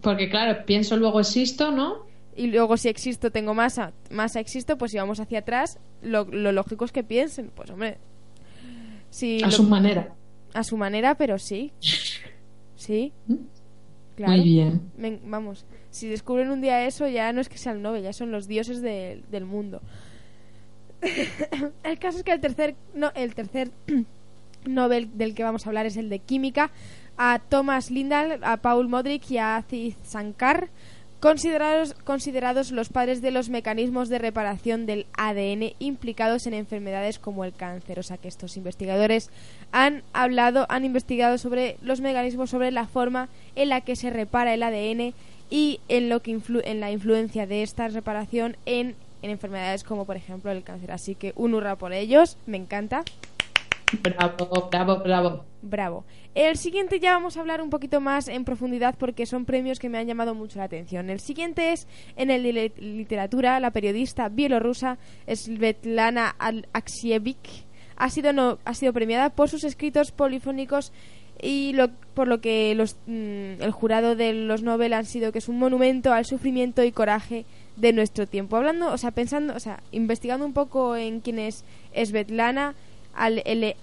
[0.00, 2.06] porque claro, pienso luego existo, ¿no?
[2.34, 6.52] y luego si existo tengo masa, masa existo, pues si vamos hacia atrás, lo, lo
[6.52, 7.50] lógico es que piensen.
[7.54, 7.96] Pues hombre.
[9.10, 10.14] Si A lo- su manera.
[10.56, 11.72] A su manera, pero sí.
[12.76, 13.12] Sí.
[14.16, 14.32] Claro.
[14.32, 14.80] Muy bien.
[15.24, 18.48] Vamos, si descubren un día eso, ya no es que sean Nobel, ya son los
[18.48, 19.80] dioses de- del mundo.
[21.84, 23.70] el caso es que el tercer, no, el tercer
[24.66, 26.70] Nobel del que vamos a hablar es el de química.
[27.18, 30.68] A Thomas Lindahl, a Paul Modric y a Aziz Sankar,
[31.20, 37.44] considerados, considerados los padres de los mecanismos de reparación del ADN implicados en enfermedades como
[37.44, 37.98] el cáncer.
[37.98, 39.30] O sea que estos investigadores
[39.78, 44.54] han hablado, han investigado sobre los mecanismos, sobre la forma en la que se repara
[44.54, 45.12] el ADN
[45.50, 50.06] y en lo que influ- en la influencia de esta reparación en, en enfermedades como
[50.06, 50.92] por ejemplo el cáncer.
[50.92, 53.02] Así que un hurra por ellos, me encanta.
[54.02, 55.44] Bravo, bravo, bravo.
[55.62, 56.04] Bravo.
[56.34, 59.88] El siguiente ya vamos a hablar un poquito más en profundidad porque son premios que
[59.88, 61.10] me han llamado mucho la atención.
[61.10, 61.86] El siguiente es
[62.16, 64.98] en el de li- literatura, la periodista bielorrusa
[65.32, 66.34] Svetlana
[66.72, 67.65] Aksievich
[67.96, 70.92] ha sido no- ha sido premiada por sus escritos polifónicos
[71.42, 75.38] y lo, por lo que los, mm, el jurado de los Nobel han sido que
[75.38, 77.44] es un monumento al sufrimiento y coraje
[77.76, 78.56] de nuestro tiempo.
[78.56, 81.62] Hablando, o sea, pensando, o sea, investigando un poco en quién es
[81.94, 82.74] Svetlana
[83.14, 83.76] Al- Ele-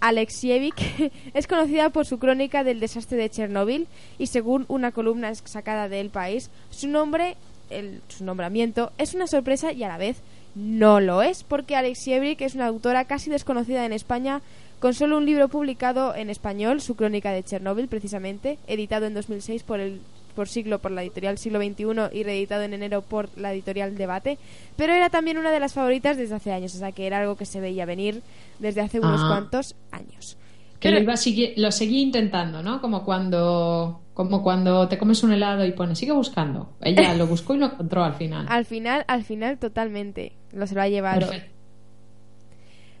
[0.00, 3.86] Alexievich es conocida por su crónica del desastre de Chernóbil
[4.18, 7.36] y según una columna sacada de El País, su nombre,
[7.70, 10.18] el, su nombramiento, es una sorpresa y a la vez
[10.58, 14.42] no lo es, porque Alexievich es una autora casi desconocida en España
[14.80, 19.62] con solo un libro publicado en español, su crónica de Chernóbil precisamente, editado en 2006
[19.62, 20.00] por el
[20.34, 21.84] por siglo por la editorial Siglo XXI
[22.16, 24.38] y reeditado en enero por la editorial Debate,
[24.76, 27.34] pero era también una de las favoritas desde hace años, o sea que era algo
[27.36, 28.22] que se veía venir
[28.60, 29.26] desde hace unos Ah.
[29.30, 30.36] cuantos años.
[30.78, 32.80] Que lo, iba a seguir- lo seguí intentando, ¿no?
[32.80, 36.72] Como cuando, como cuando te comes un helado y pones, sigue buscando.
[36.80, 38.46] Ella lo buscó y lo encontró al final.
[38.48, 41.20] Al final, al final, totalmente, lo se lo ha llevado.
[41.20, 41.52] Perfecto.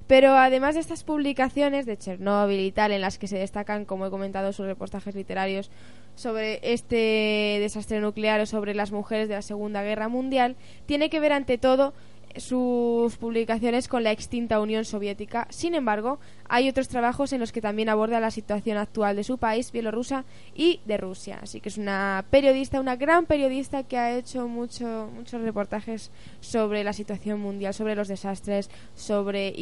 [0.06, 4.06] Pero además de estas publicaciones de Chernóbil y tal, en las que se destacan, como
[4.06, 5.72] he comentado, sus reportajes literarios
[6.14, 10.54] sobre este desastre nuclear o sobre las mujeres de la Segunda Guerra Mundial,
[10.86, 11.94] tiene que ver ante todo
[12.38, 15.46] sus publicaciones con la extinta Unión Soviética.
[15.50, 16.18] Sin embargo,
[16.48, 20.24] hay otros trabajos en los que también aborda la situación actual de su país, Bielorrusia
[20.54, 21.40] y de Rusia.
[21.42, 26.10] Así que es una periodista, una gran periodista que ha hecho mucho, muchos reportajes
[26.40, 29.54] sobre la situación mundial, sobre los desastres, sobre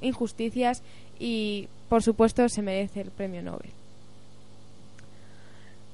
[0.00, 0.82] injusticias
[1.18, 3.79] y, por supuesto, se merece el premio Nobel.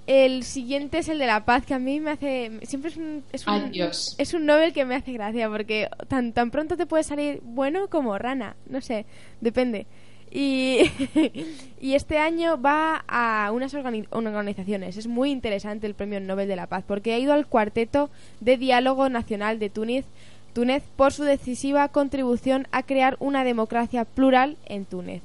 [0.07, 2.61] El siguiente es el de la paz, que a mí me hace...
[2.63, 3.73] Siempre es un, es un,
[4.19, 7.89] es un Nobel que me hace gracia, porque tan, tan pronto te puede salir bueno
[7.89, 9.05] como rana, no sé,
[9.41, 9.87] depende.
[10.31, 10.79] Y,
[11.81, 14.97] y este año va a unas organi- organizaciones.
[14.97, 18.09] Es muy interesante el Premio Nobel de la Paz, porque ha ido al Cuarteto
[18.41, 20.05] de Diálogo Nacional de Túnez,
[20.53, 25.23] Túnez por su decisiva contribución a crear una democracia plural en Túnez.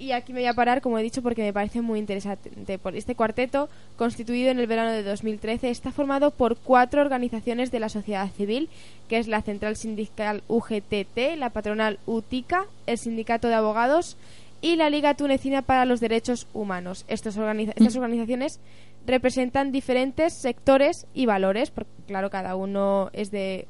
[0.00, 2.78] Y aquí me voy a parar, como he dicho, porque me parece muy interesante.
[2.78, 7.80] Por este cuarteto, constituido en el verano de 2013, está formado por cuatro organizaciones de
[7.80, 8.68] la sociedad civil,
[9.08, 14.16] que es la Central Sindical UGTT, la patronal UTICA, el Sindicato de Abogados
[14.60, 17.04] y la Liga Tunecina para los Derechos Humanos.
[17.08, 18.60] Estos organiza- estas organizaciones
[19.06, 23.66] representan diferentes sectores y valores, porque claro, cada uno es de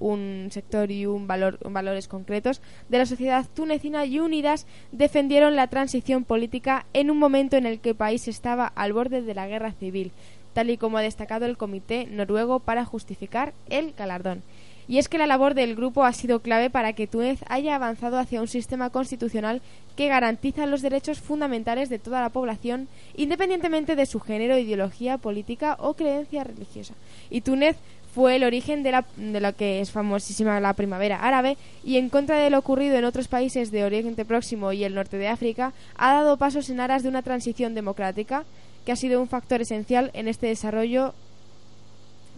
[0.00, 5.68] un sector y un valor, valores concretos de la sociedad tunecina y unidas defendieron la
[5.68, 9.46] transición política en un momento en el que el país estaba al borde de la
[9.46, 10.10] guerra civil,
[10.54, 14.42] tal y como ha destacado el comité noruego para justificar el galardón.
[14.90, 18.18] Y es que la labor del grupo ha sido clave para que Túnez haya avanzado
[18.18, 19.62] hacia un sistema constitucional
[19.94, 25.76] que garantiza los derechos fundamentales de toda la población, independientemente de su género, ideología política
[25.78, 26.94] o creencia religiosa.
[27.30, 27.76] Y Túnez
[28.14, 32.08] fue el origen de, la, de lo que es famosísima la primavera árabe y en
[32.08, 35.72] contra de lo ocurrido en otros países de Oriente Próximo y el norte de África,
[35.96, 38.44] ha dado pasos en aras de una transición democrática
[38.84, 41.14] que ha sido un factor esencial en este desarrollo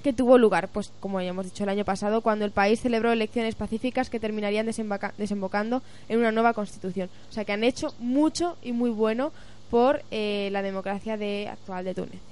[0.03, 3.13] que tuvo lugar, pues como ya hemos dicho el año pasado, cuando el país celebró
[3.13, 7.09] elecciones pacíficas que terminarían desemboca- desembocando en una nueva constitución.
[7.31, 9.31] O sea que han hecho mucho y muy bueno
[9.71, 12.32] por eh, la democracia de, actual de Túnez.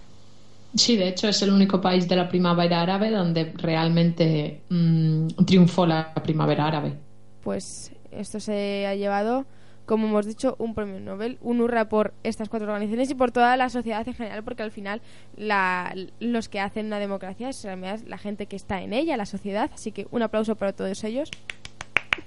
[0.75, 5.85] Sí, de hecho es el único país de la primavera árabe donde realmente mm, triunfó
[5.87, 6.95] la primavera árabe.
[7.43, 9.47] Pues esto se ha llevado,
[9.87, 13.57] como hemos dicho, un premio Nobel, un hurra por estas cuatro organizaciones y por toda
[13.57, 15.01] la sociedad en general, porque al final
[15.37, 19.27] la- los que hacen una democracia es realmente la gente que está en ella, la
[19.27, 19.71] sociedad.
[19.75, 21.31] Así que un aplauso para todos ellos.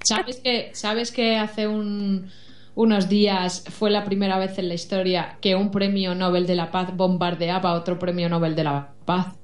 [0.03, 2.29] ¿Sabes que, ¿sabes que hace un-
[2.75, 6.71] unos días fue la primera vez en la historia que un premio Nobel de la
[6.71, 9.35] Paz bombardeaba otro premio Nobel de la Paz?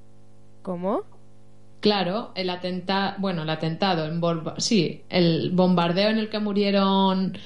[0.61, 1.01] ¿Cómo?
[1.79, 7.37] Claro, el atentado, bueno, el atentado, en Borba- sí, el bombardeo en el que murieron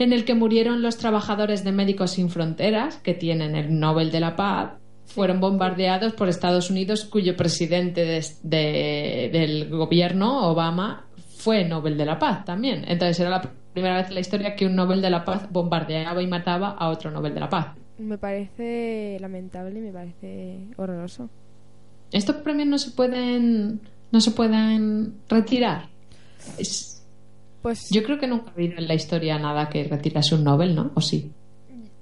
[0.00, 4.20] en el que murieron los trabajadores de Médicos Sin Fronteras, que tienen el Nobel de
[4.20, 4.70] la Paz,
[5.06, 12.04] fueron bombardeados por Estados Unidos, cuyo presidente de- de- del gobierno, Obama, fue Nobel de
[12.06, 12.84] la Paz también.
[12.86, 16.22] Entonces era la primera vez en la historia que un Nobel de la Paz bombardeaba
[16.22, 17.68] y mataba a otro Nobel de la Paz.
[17.98, 21.28] Me parece lamentable y me parece horroroso.
[22.12, 23.80] Estos premios no se pueden
[24.12, 25.88] no se pueden retirar.
[26.58, 27.02] Es-
[27.62, 30.74] Pues yo creo que nunca ha habido en la historia nada que retirase un Nobel,
[30.74, 30.90] ¿no?
[30.94, 31.32] ¿O sí?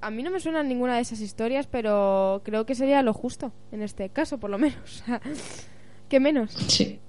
[0.03, 3.51] a mí no me suena ninguna de esas historias, pero creo que sería lo justo
[3.73, 5.03] en este caso, por lo menos.
[6.09, 6.53] ¿Qué menos?
[6.69, 7.01] Sí.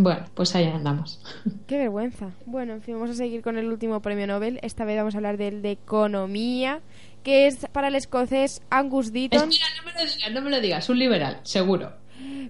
[0.00, 1.20] Bueno, pues ahí andamos.
[1.66, 2.30] Qué vergüenza.
[2.46, 4.60] Bueno, en fin, vamos a seguir con el último premio Nobel.
[4.62, 6.80] Esta vez vamos a hablar del de Economía,
[7.24, 9.50] que es para el escocés Angus Deaton.
[9.50, 11.92] Espera, no me lo digas, no me lo digas, un liberal, seguro.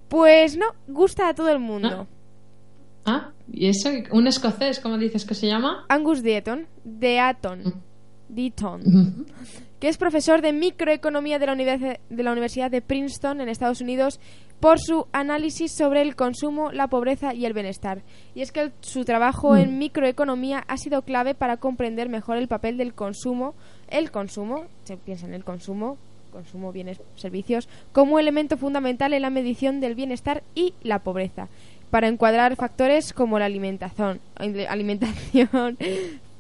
[0.09, 1.91] Pues no, gusta a todo el mundo.
[1.91, 2.07] ¿No?
[3.07, 3.31] ¿Ah?
[3.51, 3.91] ¿Y eso?
[4.13, 5.87] ¿Un escocés, cómo dices que se llama?
[5.89, 7.73] Angus Deaton, Deaton, Mm.
[8.29, 9.27] Deaton,
[9.81, 14.21] que es profesor de microeconomía de la, de la Universidad de Princeton en Estados Unidos
[14.61, 18.03] por su análisis sobre el consumo, la pobreza y el bienestar.
[18.35, 19.59] Y es que el- su trabajo Mm.
[19.59, 23.55] en microeconomía ha sido clave para comprender mejor el papel del consumo,
[23.89, 25.97] el consumo, se piensa en el consumo,
[26.33, 31.49] consumo bienes, servicios, como elemento fundamental en la medición del bienestar y la pobreza,
[31.91, 34.21] para encuadrar factores como la alimentación,
[34.69, 35.79] alimentación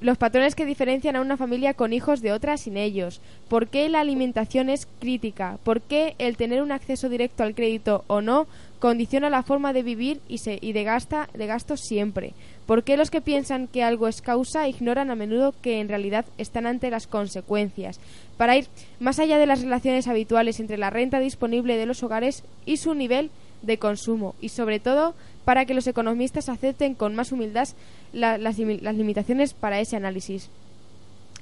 [0.00, 3.88] los patrones que diferencian a una familia con hijos de otra sin ellos, por qué
[3.88, 8.46] la alimentación es crítica, por qué el tener un acceso directo al crédito o no
[8.78, 12.32] condiciona la forma de vivir y, se, y de, gasta, de gasto siempre,
[12.66, 16.26] por qué los que piensan que algo es causa ignoran a menudo que en realidad
[16.38, 17.98] están ante las consecuencias.
[18.36, 18.68] Para ir
[19.00, 22.94] más allá de las relaciones habituales entre la renta disponible de los hogares y su
[22.94, 23.30] nivel
[23.62, 27.68] de consumo y sobre todo para que los economistas acepten con más humildad
[28.12, 30.50] las, las limitaciones para ese análisis.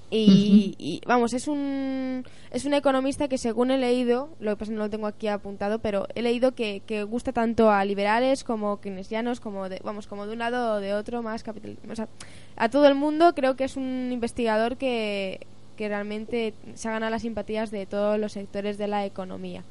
[0.09, 4.79] Y, vamos, es un, es un economista que según he leído, lo que pasa no
[4.79, 9.41] lo tengo aquí apuntado, pero he leído que, que gusta tanto a liberales como keynesianos,
[9.41, 12.09] como de, vamos, como de un lado o de otro, más capital, o sea,
[12.57, 15.41] a todo el mundo creo que es un investigador que,
[15.77, 19.65] que realmente se ha ganado las simpatías de todos los sectores de la economía.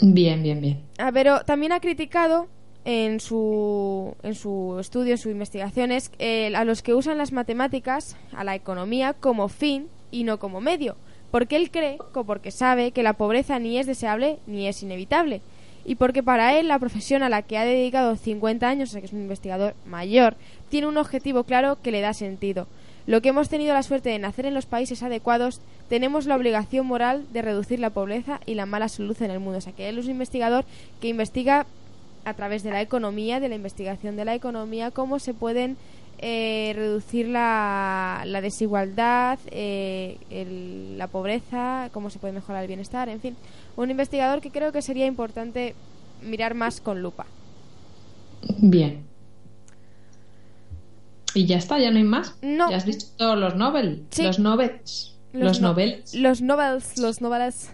[0.00, 0.80] Bien, bien, bien.
[0.98, 2.48] Ah, pero también ha criticado
[2.84, 6.10] en su, en su estudio, en sus investigaciones,
[6.54, 10.96] a los que usan las matemáticas, a la economía, como fin y no como medio.
[11.30, 15.42] Porque él cree, o porque sabe, que la pobreza ni es deseable ni es inevitable.
[15.84, 19.00] Y porque para él la profesión a la que ha dedicado 50 años, o sea
[19.00, 20.36] que es un investigador mayor,
[20.68, 22.66] tiene un objetivo claro que le da sentido.
[23.06, 26.86] Lo que hemos tenido la suerte de nacer en los países adecuados, tenemos la obligación
[26.86, 29.58] moral de reducir la pobreza y la mala salud en el mundo.
[29.58, 30.64] O sea que él es un investigador
[31.00, 31.66] que investiga
[32.24, 35.76] a través de la economía, de la investigación de la economía, cómo se pueden
[36.18, 40.18] eh, reducir la, desigualdad, eh,
[40.96, 43.36] la pobreza, cómo se puede mejorar el bienestar, en fin.
[43.76, 45.74] Un investigador que creo que sería importante
[46.22, 47.26] mirar más con lupa.
[48.58, 49.09] Bien.
[51.34, 51.78] ¿Y ya está?
[51.78, 52.36] ¿Ya no hay más?
[52.42, 52.70] No.
[52.70, 54.04] ¿Ya has dicho todos los Nobel?
[54.18, 55.16] Los Nobels.
[55.32, 56.14] Los, Nobels.
[56.14, 57.70] Los Nobels, los Nobels.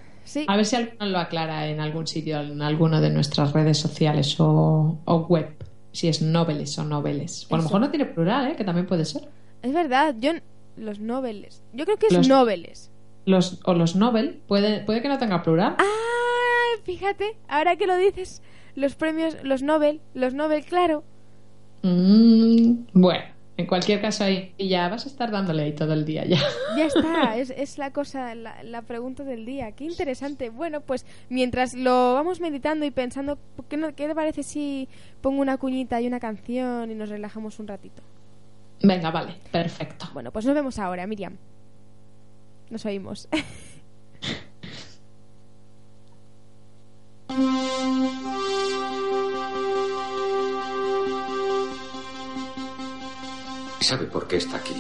[0.48, 4.36] A ver si alguno lo aclara en algún sitio, en alguna de nuestras redes sociales
[4.38, 4.98] o,
[5.28, 5.54] web,
[5.92, 7.46] si es noveles o noveles.
[7.48, 8.56] O a lo mejor no tiene plural, ¿eh?
[8.56, 9.28] que también puede ser.
[9.62, 10.32] Es verdad, yo
[10.76, 11.62] los noveles.
[11.72, 12.90] Yo creo que es los, noveles.
[13.24, 15.76] Los, o los novel, puede, puede que no tenga plural.
[15.78, 18.42] Ah, fíjate, ahora que lo dices,
[18.74, 21.04] los premios, los Nobel, los Nobel, claro.
[21.82, 23.35] Mm, bueno.
[23.58, 26.38] En cualquier caso, ahí ya vas a estar dándole ahí todo el día ya.
[26.76, 29.72] Ya está, es, es la cosa, la, pregunta del día.
[29.72, 30.50] Qué interesante.
[30.50, 33.38] Bueno, pues mientras lo vamos meditando y pensando,
[33.68, 34.88] ¿qué, no, ¿qué te parece si
[35.22, 38.02] pongo una cuñita y una canción y nos relajamos un ratito?
[38.82, 40.06] Venga, vale, perfecto.
[40.12, 41.36] Bueno, pues nos vemos ahora, Miriam.
[42.68, 43.28] Nos oímos.
[53.86, 54.74] sabe por qué está aquí.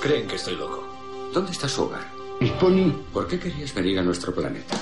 [0.00, 0.86] Creen que estoy loco.
[1.34, 2.06] ¿Dónde está su hogar?
[2.60, 2.92] Pony.
[3.12, 4.76] ¿Por qué querías venir a nuestro planeta?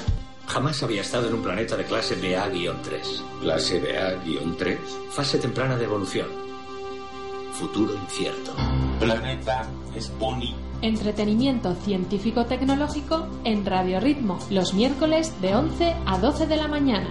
[0.47, 3.41] Jamás había estado en un planeta de clase BA-3.
[3.41, 4.79] ¿Clase BA-3?
[5.11, 6.29] Fase temprana de evolución.
[7.53, 8.55] Futuro incierto.
[9.01, 9.67] Planeta
[10.19, 10.55] Pony.
[10.83, 17.09] Entretenimiento científico-tecnológico en Radio Ritmo, los miércoles de 11 a 12 de la mañana.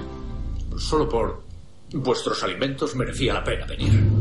[0.77, 1.43] Solo por
[1.91, 4.16] vuestros alimentos merecía la pena venir.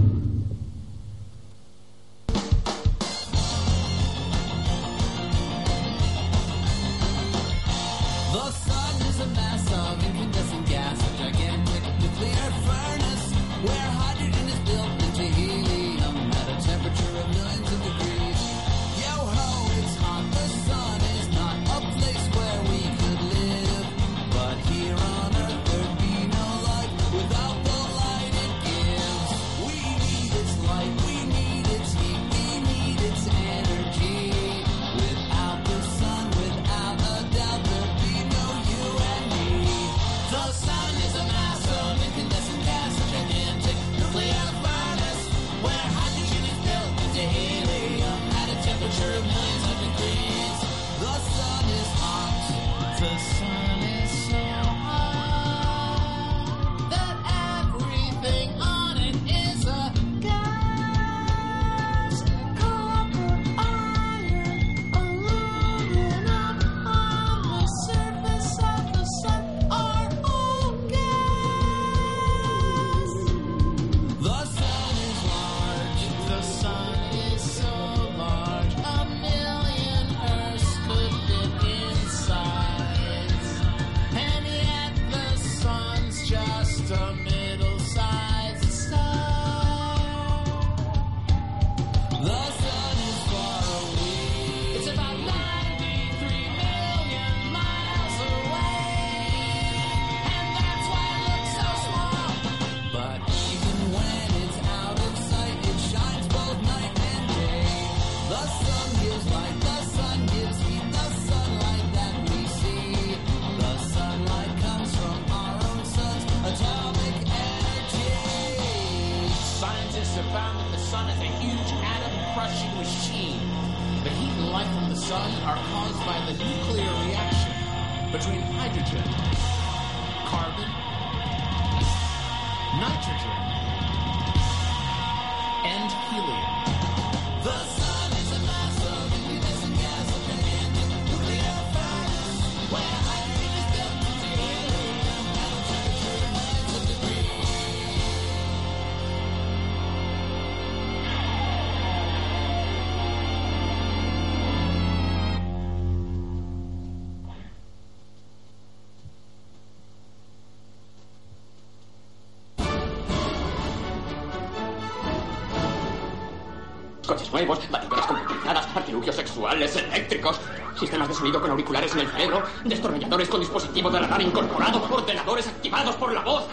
[167.37, 170.41] Nuevos, batidoras computarizadas, artilugios sexuales, eléctricos,
[170.79, 175.47] sistemas de sonido con auriculares en el cerebro, destornilladores con dispositivo de radar incorporado, ordenadores
[175.47, 176.45] activados por la voz.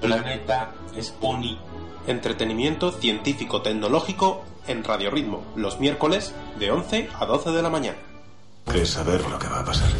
[0.00, 1.58] Planeta es Uni.
[2.06, 7.98] Entretenimiento científico-tecnológico en Radio Ritmo, los miércoles de 11 a 12 de la mañana.
[8.66, 9.90] ¿Crees saber lo que va a pasar?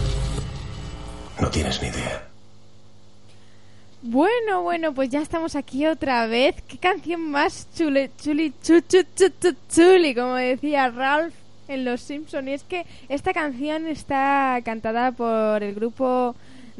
[1.41, 2.29] No tienes ni idea.
[4.03, 6.55] Bueno, bueno, pues ya estamos aquí otra vez.
[6.69, 11.35] Qué canción más chule, chuli, chu, chu, chu, chu, chuli, como decía Ralph
[11.67, 12.47] en Los Simpson.
[12.47, 16.37] Y es que esta canción está cantada por el grupo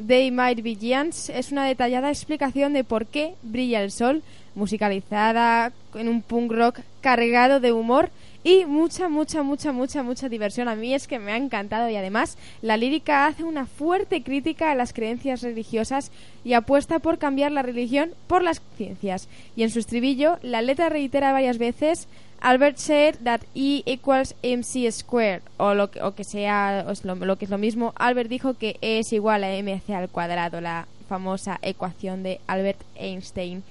[0.07, 1.29] They Might Be Giants.
[1.29, 4.23] Es una detallada explicación de por qué brilla el sol,
[4.55, 8.11] musicalizada en un punk rock cargado de humor
[8.43, 10.67] y mucha, mucha, mucha, mucha, mucha diversión.
[10.67, 14.71] A mí es que me ha encantado y además la lírica hace una fuerte crítica
[14.71, 16.11] a las creencias religiosas
[16.45, 19.27] y apuesta por cambiar la religión por las ciencias.
[19.55, 22.07] Y en su estribillo, la letra reitera varias veces
[22.41, 27.15] Albert said that E equals mc squared o lo que, o que sea es lo,
[27.15, 27.93] lo que es lo mismo.
[27.97, 32.79] Albert dijo que E es igual a mc al cuadrado, la famosa ecuación de Albert
[32.95, 33.63] Einstein.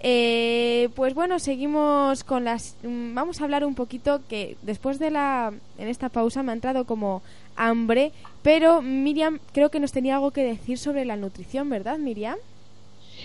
[0.00, 2.76] Eh, pues bueno, seguimos con las.
[2.82, 5.52] mm, Vamos a hablar un poquito que después de la.
[5.78, 7.22] En esta pausa me ha entrado como
[7.56, 12.36] hambre, pero Miriam creo que nos tenía algo que decir sobre la nutrición, ¿verdad, Miriam?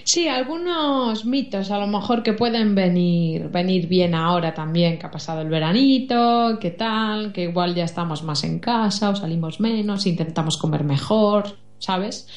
[0.04, 5.12] Sí, algunos mitos a lo mejor que pueden venir, venir bien ahora también, que ha
[5.12, 10.08] pasado el veranito, que tal, que igual ya estamos más en casa o salimos menos,
[10.08, 12.28] intentamos comer mejor, ¿sabes?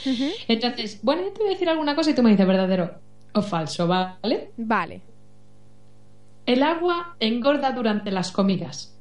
[0.49, 3.01] Entonces, bueno, yo te voy a decir alguna cosa y tú me dices verdadero
[3.35, 4.51] o falso, ¿vale?
[4.57, 5.01] Vale.
[6.47, 8.95] El agua engorda durante las comidas.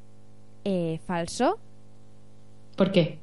[0.63, 1.59] Eh, ¿Falso?
[2.75, 3.19] ¿Por qué?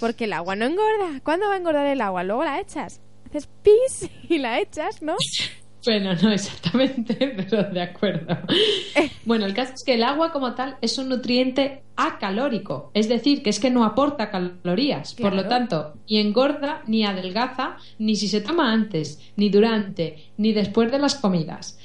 [0.00, 1.20] Porque el agua no engorda.
[1.22, 2.24] ¿Cuándo va a engordar el agua?
[2.24, 3.00] Luego la echas.
[3.26, 5.16] Haces pis y la echas, ¿no?
[5.84, 8.38] Bueno, no exactamente, pero de acuerdo.
[9.24, 13.42] Bueno, el caso es que el agua como tal es un nutriente acalórico, es decir,
[13.42, 18.28] que es que no aporta calorías, por lo tanto, ni engorda, ni adelgaza, ni si
[18.28, 21.78] se toma antes, ni durante, ni después de las comidas.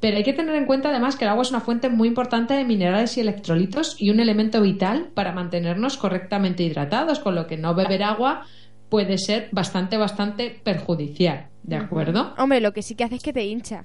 [0.00, 2.54] Pero hay que tener en cuenta además que el agua es una fuente muy importante
[2.54, 7.56] de minerales y electrolitos y un elemento vital para mantenernos correctamente hidratados, con lo que
[7.56, 8.46] no beber agua
[8.88, 11.51] puede ser bastante, bastante perjudicial.
[11.62, 12.34] ¿De acuerdo?
[12.38, 13.84] Hombre, lo que sí que hace es que te hincha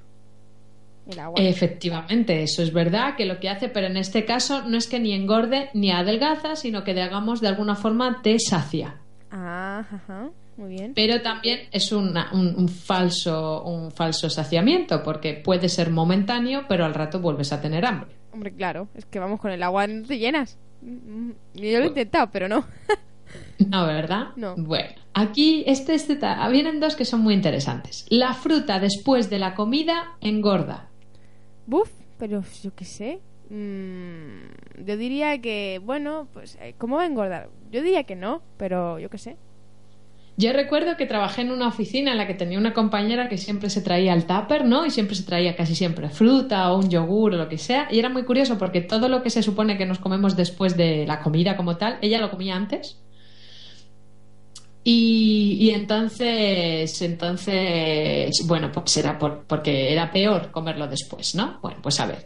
[1.09, 1.39] el agua.
[1.39, 4.99] Efectivamente, eso es verdad que lo que hace, pero en este caso no es que
[4.99, 8.95] ni engorde ni adelgaza, sino que digamos de alguna forma te sacia.
[9.31, 10.93] Ah, ajá, muy bien.
[10.95, 16.83] Pero también es una- un, un falso, un falso saciamiento, porque puede ser momentáneo, pero
[16.83, 18.09] al rato vuelves a tener hambre.
[18.33, 20.57] Hombre, claro, es que vamos con el agua no te llenas.
[20.81, 22.65] Mm, mm, Yo lo he intentado, pero no.
[23.59, 24.27] No, ¿verdad?
[24.37, 24.55] No.
[24.55, 26.19] Bueno, aquí este, este
[26.51, 28.05] vienen dos que son muy interesantes.
[28.09, 30.89] La fruta después de la comida engorda.
[31.65, 31.89] Buf,
[32.19, 33.19] pero yo qué sé.
[33.49, 37.49] Mm, yo diría que, bueno, pues, eh, ¿cómo va a engordar?
[37.71, 39.37] Yo diría que no, pero yo qué sé.
[40.39, 43.71] Yo recuerdo que trabajé en una oficina en la que tenía una compañera que siempre
[43.71, 44.85] se traía el tupper, ¿no?
[44.85, 47.87] Y siempre se traía casi siempre fruta o un yogur o lo que sea.
[47.89, 51.07] Y era muy curioso porque todo lo que se supone que nos comemos después de
[51.07, 53.01] la comida como tal, ella lo comía antes.
[54.89, 61.59] Y, y entonces, entonces, bueno, pues era por- porque era peor comerlo después, ¿no?
[61.61, 62.25] Bueno, pues a ver.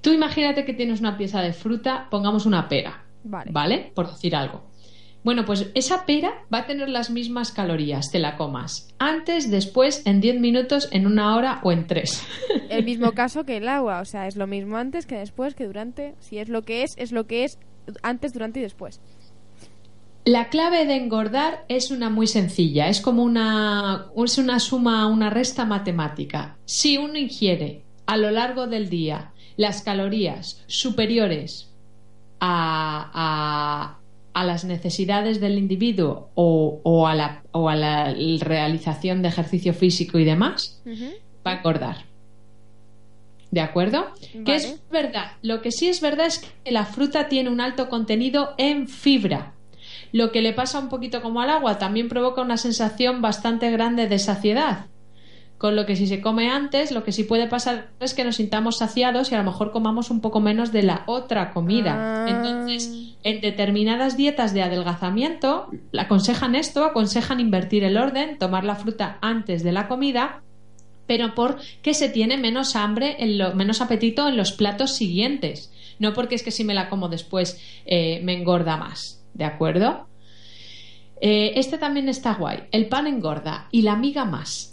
[0.00, 3.50] Tú imagínate que tienes una pieza de fruta, pongamos una pera, Vale.
[3.52, 3.92] ¿vale?
[3.94, 4.62] Por decir algo.
[5.22, 8.88] Bueno, pues esa pera va a tener las mismas calorías, te la comas.
[8.98, 12.26] Antes, después, en 10 minutos, en una hora o en 3.
[12.70, 15.66] El mismo caso que el agua, o sea, es lo mismo antes que después, que
[15.66, 16.14] durante.
[16.20, 17.58] Si es lo que es, es lo que es
[18.02, 19.00] antes, durante y después.
[20.24, 25.30] La clave de engordar es una muy sencilla, es como una, es una suma, una
[25.30, 26.56] resta matemática.
[26.64, 31.68] Si uno ingiere a lo largo del día las calorías superiores
[32.40, 33.98] a, a-
[34.34, 39.74] a las necesidades del individuo o, o a la, o a la realización de ejercicio
[39.74, 40.80] físico y demás,
[41.46, 41.96] va a engordar.
[43.50, 44.06] ¿De acuerdo?
[44.44, 45.32] Que es verdad.
[45.42, 49.52] Lo que sí es verdad es que la fruta tiene un alto contenido en fibra.
[50.12, 54.06] Lo que le pasa un poquito como al agua también provoca una sensación bastante grande
[54.06, 54.86] de saciedad.
[55.56, 58.36] Con lo que si se come antes, lo que sí puede pasar es que nos
[58.36, 61.94] sintamos saciados y a lo mejor comamos un poco menos de la otra comida.
[61.96, 62.26] Ah.
[62.28, 69.18] Entonces, en determinadas dietas de adelgazamiento, aconsejan esto, aconsejan invertir el orden, tomar la fruta
[69.20, 70.42] antes de la comida,
[71.06, 75.72] pero porque se tiene menos hambre, en lo, menos apetito en los platos siguientes.
[76.00, 79.21] No porque es que si me la como después eh, me engorda más.
[79.34, 80.08] ¿De acuerdo?
[81.20, 82.64] Eh, este también está guay.
[82.72, 84.72] El pan engorda y la miga más.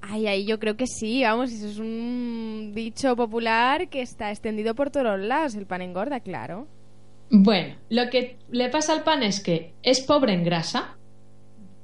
[0.00, 4.74] Ay, ay, yo creo que sí, vamos, eso es un dicho popular que está extendido
[4.74, 5.54] por todos lados.
[5.54, 6.66] El pan engorda, claro.
[7.30, 10.98] Bueno, lo que le pasa al pan es que es pobre en grasa,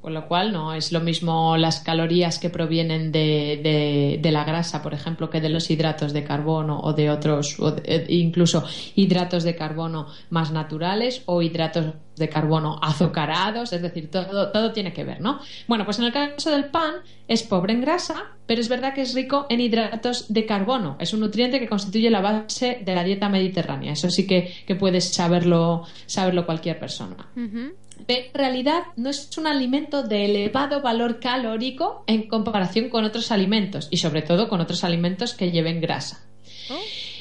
[0.01, 4.83] con lo cual no es lo mismo las calorías que provienen de, de- la grasa,
[4.83, 8.63] por ejemplo, que de los hidratos de carbono o de otros, o eh, incluso
[8.95, 14.93] hidratos de carbono más naturales o hidratos de carbono azucarados, es decir, todo, todo tiene
[14.93, 15.41] que ver, ¿no?
[15.67, 16.97] Bueno, pues en el caso del pan
[17.27, 20.97] es pobre en grasa, pero es verdad que es rico en hidratos de carbono.
[21.01, 23.93] Es un nutriente que constituye la base de la dieta mediterránea.
[23.93, 27.17] Eso sí que, que puedes saberlo, saberlo cualquier persona.
[27.35, 33.33] Pero en realidad no es un alimento de elevado valor calórico en comparación con otros
[33.33, 36.25] alimentos y sobre todo con otros alimentos que lleven grasa.
[36.71, 36.79] Oh.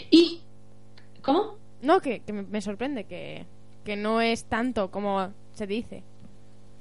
[0.09, 0.41] Y
[1.21, 1.55] ¿cómo?
[1.81, 3.45] No, que, que me, sorprende que,
[3.83, 6.03] que no es tanto como se dice.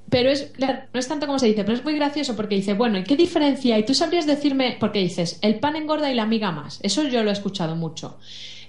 [0.09, 2.73] Pero es, claro, no es tanto como se dice, pero es muy gracioso porque dice,
[2.73, 3.75] bueno, ¿y qué diferencia?
[3.75, 3.83] hay?
[3.83, 6.79] tú sabrías decirme, porque dices, el pan engorda y la miga más.
[6.81, 8.17] Eso yo lo he escuchado mucho.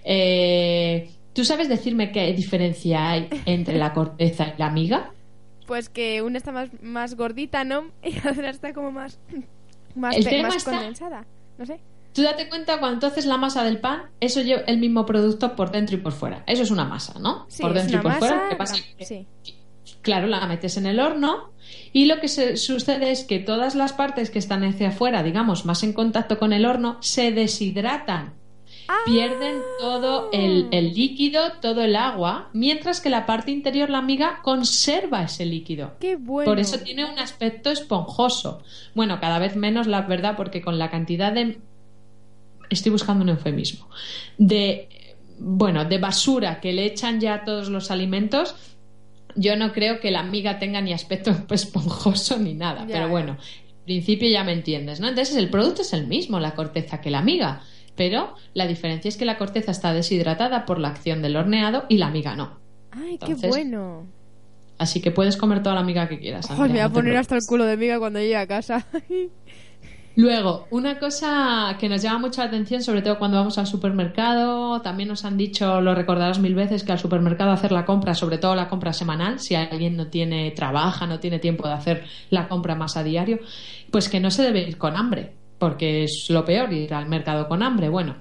[0.05, 5.13] Eh, ¿Tú sabes decirme qué diferencia hay entre la corteza y la miga?
[5.69, 7.93] Pues que una está más, más gordita, ¿no?
[8.03, 9.21] Y la otra está como más,
[9.95, 11.25] más, El tema más está- condensada.
[11.59, 11.79] No sé.
[12.15, 15.55] Tú date cuenta cuando tú haces la masa del pan, eso lleva el mismo producto
[15.55, 16.43] por dentro y por fuera.
[16.47, 17.45] Eso es una masa, ¿no?
[17.49, 18.35] Sí, por es dentro y por fuera.
[18.37, 19.27] masa, que pasa la- sí.
[20.03, 21.51] Claro, la metes en el horno
[21.93, 25.65] y lo que se- sucede es que todas las partes que están hacia afuera, digamos,
[25.67, 28.33] más en contacto con el horno, se deshidratan.
[28.89, 28.97] Ah.
[29.05, 34.41] Pierden todo el, el líquido, todo el agua, mientras que la parte interior, la miga,
[34.43, 35.93] conserva ese líquido.
[36.01, 36.51] Qué bueno.
[36.51, 38.63] Por eso tiene un aspecto esponjoso.
[38.95, 41.59] Bueno, cada vez menos, la verdad, porque con la cantidad de.
[42.71, 43.91] Estoy buscando un eufemismo.
[44.39, 44.89] De.
[45.39, 48.57] Bueno, de basura que le echan ya a todos los alimentos,
[49.37, 52.87] yo no creo que la miga tenga ni aspecto esponjoso ni nada.
[52.87, 55.09] Ya, pero bueno, en principio ya me entiendes, ¿no?
[55.09, 57.63] Entonces el producto es el mismo, la corteza que la miga.
[57.99, 61.99] Pero la diferencia es que la corteza está deshidratada por la acción del horneado y
[61.99, 62.59] la miga no.
[62.93, 64.07] Ay, Entonces, qué bueno.
[64.79, 66.49] Así que puedes comer toda la miga que quieras.
[66.49, 68.87] Andrea, me voy a no poner hasta el culo de miga cuando llegue a casa.
[70.19, 74.81] Luego, una cosa que nos llama mucho la atención, sobre todo cuando vamos al supermercado,
[74.81, 78.39] también nos han dicho, lo recordarás mil veces, que al supermercado hacer la compra, sobre
[78.39, 82.49] todo la compra semanal, si alguien no tiene, trabaja, no tiene tiempo de hacer la
[82.49, 83.39] compra más a diario,
[83.93, 87.49] pues que no se debe ir con hambre, porque es lo peor ir al mercado
[87.49, 87.89] con hambre.
[87.89, 88.17] Bueno,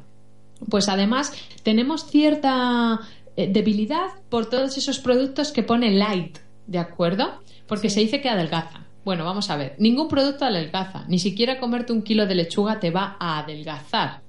[0.69, 1.33] pues además
[1.63, 2.99] tenemos cierta
[3.35, 7.41] eh, debilidad por todos esos productos que pone light, ¿de acuerdo?
[7.67, 8.88] Porque se dice que adelgazan.
[9.05, 12.91] Bueno, vamos a ver, ningún producto adelgaza, ni siquiera comerte un kilo de lechuga te
[12.91, 14.21] va a adelgazar.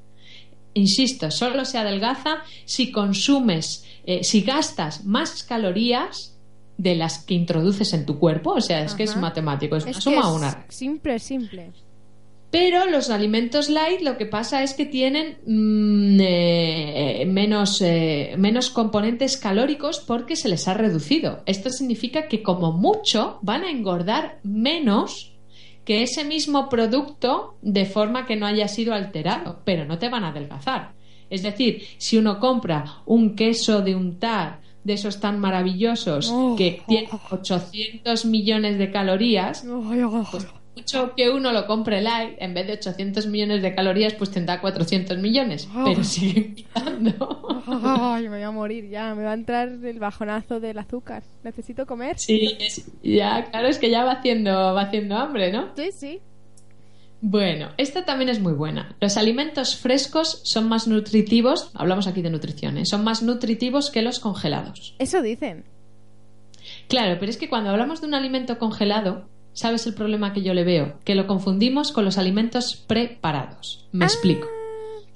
[0.75, 6.39] Insisto, solo se adelgaza si consumes, eh, si gastas más calorías
[6.77, 10.01] de las que introduces en tu cuerpo, o sea, es que es matemático, es una
[10.01, 11.73] suma o una Simple, simple.
[12.51, 18.71] Pero los alimentos light lo que pasa es que tienen mm, eh, menos, eh, menos
[18.71, 21.43] componentes calóricos porque se les ha reducido.
[21.45, 25.35] Esto significa que como mucho van a engordar menos
[25.85, 30.25] que ese mismo producto de forma que no haya sido alterado, pero no te van
[30.25, 30.93] a adelgazar.
[31.31, 36.81] Es decir, si uno compra un queso de untar de esos tan maravillosos Oh, que
[36.81, 37.35] oh, tienen oh.
[37.35, 40.47] 800 millones de calorías, Ay, ay, pues
[40.79, 44.61] mucho que uno lo compre light, en vez de 800 millones de calorías, pues tendrá
[44.61, 45.85] 400 millones, Ah.
[45.87, 47.63] pero sigue quitando.
[47.85, 49.15] ay, me voy a morir ya.
[49.15, 51.23] Me va a entrar el bajonazo del azúcar.
[51.45, 52.19] Necesito comer.
[52.19, 52.57] Sí,
[53.03, 55.69] ya, claro, es que ya va haciendo, va haciendo hambre, ¿no?
[55.77, 56.21] Sí, sí.
[57.21, 58.95] Bueno, esta también es muy buena.
[59.01, 62.87] Los alimentos frescos son más nutritivos, hablamos aquí de nutrición, ¿eh?
[62.87, 64.95] son más nutritivos que los congelados.
[65.01, 65.65] Eso dicen.
[66.89, 70.55] Claro, pero es que cuando hablamos de un alimento congelado, ¿sabes el problema que yo
[70.55, 70.99] le veo?
[71.05, 73.87] Que lo confundimos con los alimentos preparados.
[73.93, 74.47] Me explico.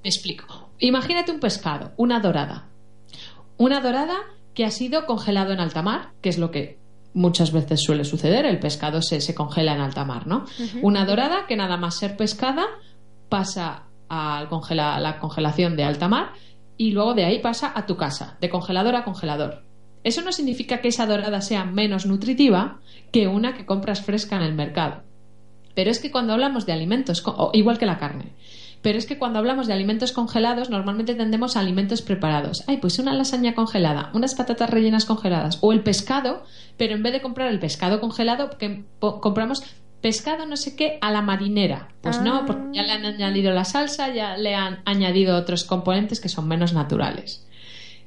[0.03, 0.71] Me explico.
[0.79, 2.67] Imagínate un pescado, una dorada.
[3.57, 4.17] Una dorada
[4.55, 6.79] que ha sido congelado en alta mar, que es lo que
[7.15, 10.45] muchas veces suele suceder, el pescado se, se congela en alta mar, ¿no?
[10.83, 12.65] Una dorada que nada más ser pescada
[13.29, 13.85] pasa
[14.51, 16.33] congela- a la congelación de alta mar
[16.77, 19.63] y luego de ahí pasa a tu casa, de congelador a congelador.
[20.05, 22.81] Eso no significa que esa dorada sea menos nutritiva
[23.13, 25.03] que una que compras fresca en el mercado.
[25.75, 28.33] Pero es que cuando hablamos de alimentos, igual que la carne,
[28.83, 32.65] pero es que cuando hablamos de alimentos congelados, normalmente tendemos a alimentos preparados.
[32.67, 36.43] Ay, pues una lasaña congelada, unas patatas rellenas congeladas, o el pescado,
[36.77, 39.63] pero en vez de comprar el pescado congelado, que compramos
[40.01, 41.91] pescado no sé qué a la marinera.
[42.03, 46.21] Pues no, porque ya le han añadido la salsa, ya le han añadido otros componentes
[46.21, 47.47] que son menos naturales.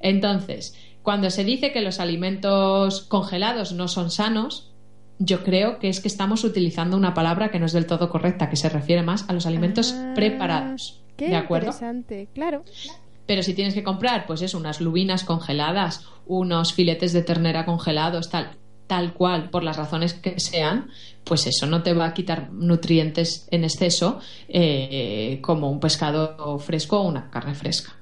[0.01, 4.73] Entonces, cuando se dice que los alimentos congelados no son sanos,
[5.19, 8.49] yo creo que es que estamos utilizando una palabra que no es del todo correcta,
[8.49, 11.01] que se refiere más a los alimentos Ah, preparados.
[11.15, 11.67] Qué ¿De acuerdo?
[11.67, 12.65] interesante, claro.
[13.25, 18.29] Pero si tienes que comprar, pues eso, unas lubinas congeladas, unos filetes de ternera congelados,
[18.29, 18.49] tal,
[18.87, 20.89] tal cual, por las razones que sean,
[21.23, 26.99] pues eso no te va a quitar nutrientes en exceso eh, como un pescado fresco
[26.99, 27.95] o una carne fresca.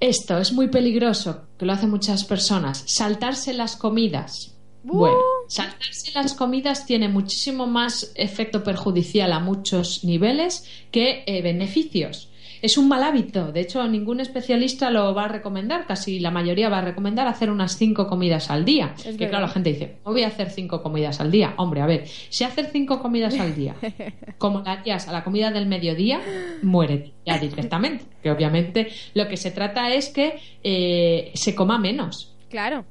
[0.00, 2.84] Esto es muy peligroso, que lo hacen muchas personas.
[2.86, 4.54] Saltarse las comidas.
[4.84, 4.98] Uh.
[4.98, 12.27] Bueno, saltarse las comidas tiene muchísimo más efecto perjudicial a muchos niveles que eh, beneficios.
[12.62, 13.52] Es un mal hábito.
[13.52, 15.86] De hecho, ningún especialista lo va a recomendar.
[15.86, 18.94] Casi la mayoría va a recomendar hacer unas cinco comidas al día.
[18.96, 19.28] Es que verdad.
[19.30, 21.54] claro, la gente dice, "No voy a hacer cinco comidas al día.
[21.56, 23.74] Hombre, a ver, si hacer cinco comidas al día,
[24.38, 26.20] como la harías a la comida del mediodía,
[26.62, 28.04] muere ya directamente.
[28.22, 32.34] Que obviamente lo que se trata es que eh, se coma menos.
[32.48, 32.84] Claro.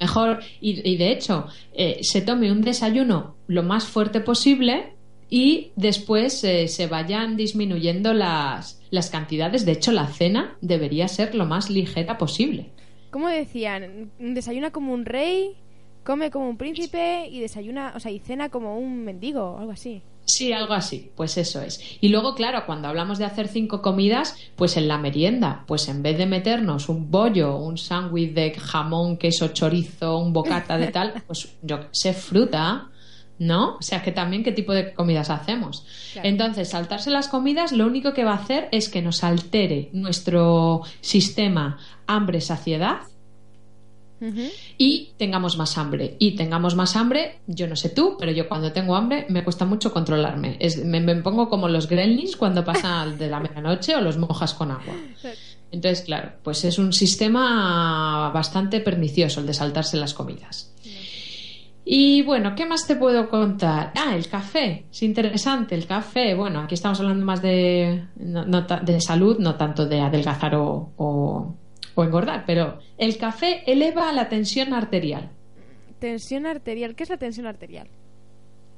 [0.00, 4.92] Mejor, y, y de hecho, eh, se tome un desayuno lo más fuerte posible
[5.30, 9.64] y después eh, se vayan disminuyendo las, las cantidades.
[9.64, 12.70] De hecho, la cena debería ser lo más ligera posible.
[13.10, 14.10] ¿Cómo decían?
[14.18, 15.56] Desayuna como un rey,
[16.04, 19.72] come como un príncipe y desayuna, o sea, y cena como un mendigo o algo
[19.72, 20.02] así.
[20.28, 21.80] Sí, algo así, pues eso es.
[22.02, 26.02] Y luego, claro, cuando hablamos de hacer cinco comidas, pues en la merienda, pues en
[26.02, 31.14] vez de meternos un bollo, un sándwich de jamón, queso, chorizo, un bocata de tal,
[31.26, 32.90] pues yo sé, fruta,
[33.38, 33.76] ¿no?
[33.76, 35.84] O sea, que también qué tipo de comidas hacemos.
[36.12, 36.28] Claro.
[36.28, 40.82] Entonces, saltarse las comidas lo único que va a hacer es que nos altere nuestro
[41.00, 42.98] sistema hambre-saciedad
[44.78, 46.16] y tengamos más hambre.
[46.18, 49.64] Y tengamos más hambre, yo no sé tú, pero yo cuando tengo hambre me cuesta
[49.64, 50.56] mucho controlarme.
[50.58, 54.54] Es- me, me pongo como los gremlins cuando pasa de la medianoche o los mojas
[54.54, 54.94] con agua.
[55.70, 60.72] Entonces, claro, pues es un sistema bastante pernicioso el de saltarse las comidas.
[61.90, 63.92] Y bueno, ¿qué más te puedo contar?
[63.96, 64.84] Ah, el café.
[64.90, 66.34] Es interesante, el café.
[66.34, 71.54] Bueno, aquí estamos hablando más de, no- de salud, no tanto de adelgazar o, o-
[71.94, 75.30] o engordar, pero el café eleva la tensión arterial.
[75.98, 76.94] Tensión arterial.
[76.94, 77.88] ¿Qué es la tensión arterial?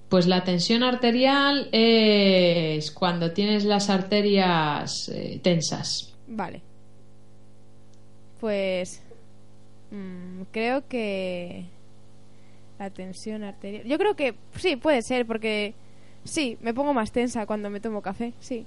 [0.09, 6.15] Pues la tensión arterial es cuando tienes las arterias eh, tensas.
[6.29, 6.63] Vale.
[8.41, 9.03] Pues
[9.91, 11.65] mm, creo que
[12.81, 13.85] la tensión arterial.
[13.85, 15.75] Yo creo que sí, puede ser porque
[16.25, 18.65] sí, me pongo más tensa cuando me tomo café, sí.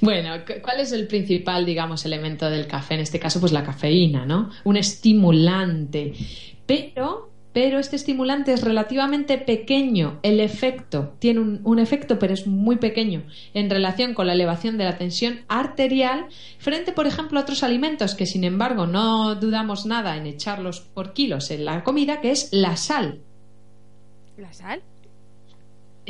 [0.00, 2.94] Bueno, cu- ¿cuál es el principal, digamos, elemento del café?
[2.94, 4.50] En este caso, pues la cafeína, ¿no?
[4.64, 6.14] Un estimulante.
[6.66, 10.20] Pero, pero este estimulante es relativamente pequeño.
[10.22, 13.24] El efecto tiene un, efecto, pero es muy pequeño
[13.54, 16.26] en relación con la elevación de la tensión arterial
[16.58, 21.12] frente, por ejemplo, a otros alimentos que, sin embargo, no dudamos nada en echarlos por
[21.12, 23.20] kilos en la comida, que es la sal.
[24.36, 24.82] ¿La sal?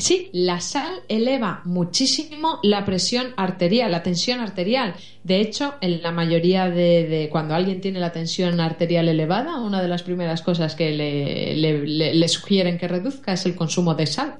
[0.01, 4.95] Sí, la sal eleva muchísimo la presión arterial, la tensión arterial.
[5.25, 9.83] De hecho, en la mayoría de, de cuando alguien tiene la tensión arterial elevada, una
[9.83, 13.95] de las primeras cosas que le, le- le- le sugieren que reduzca es el consumo
[13.95, 14.39] de sal,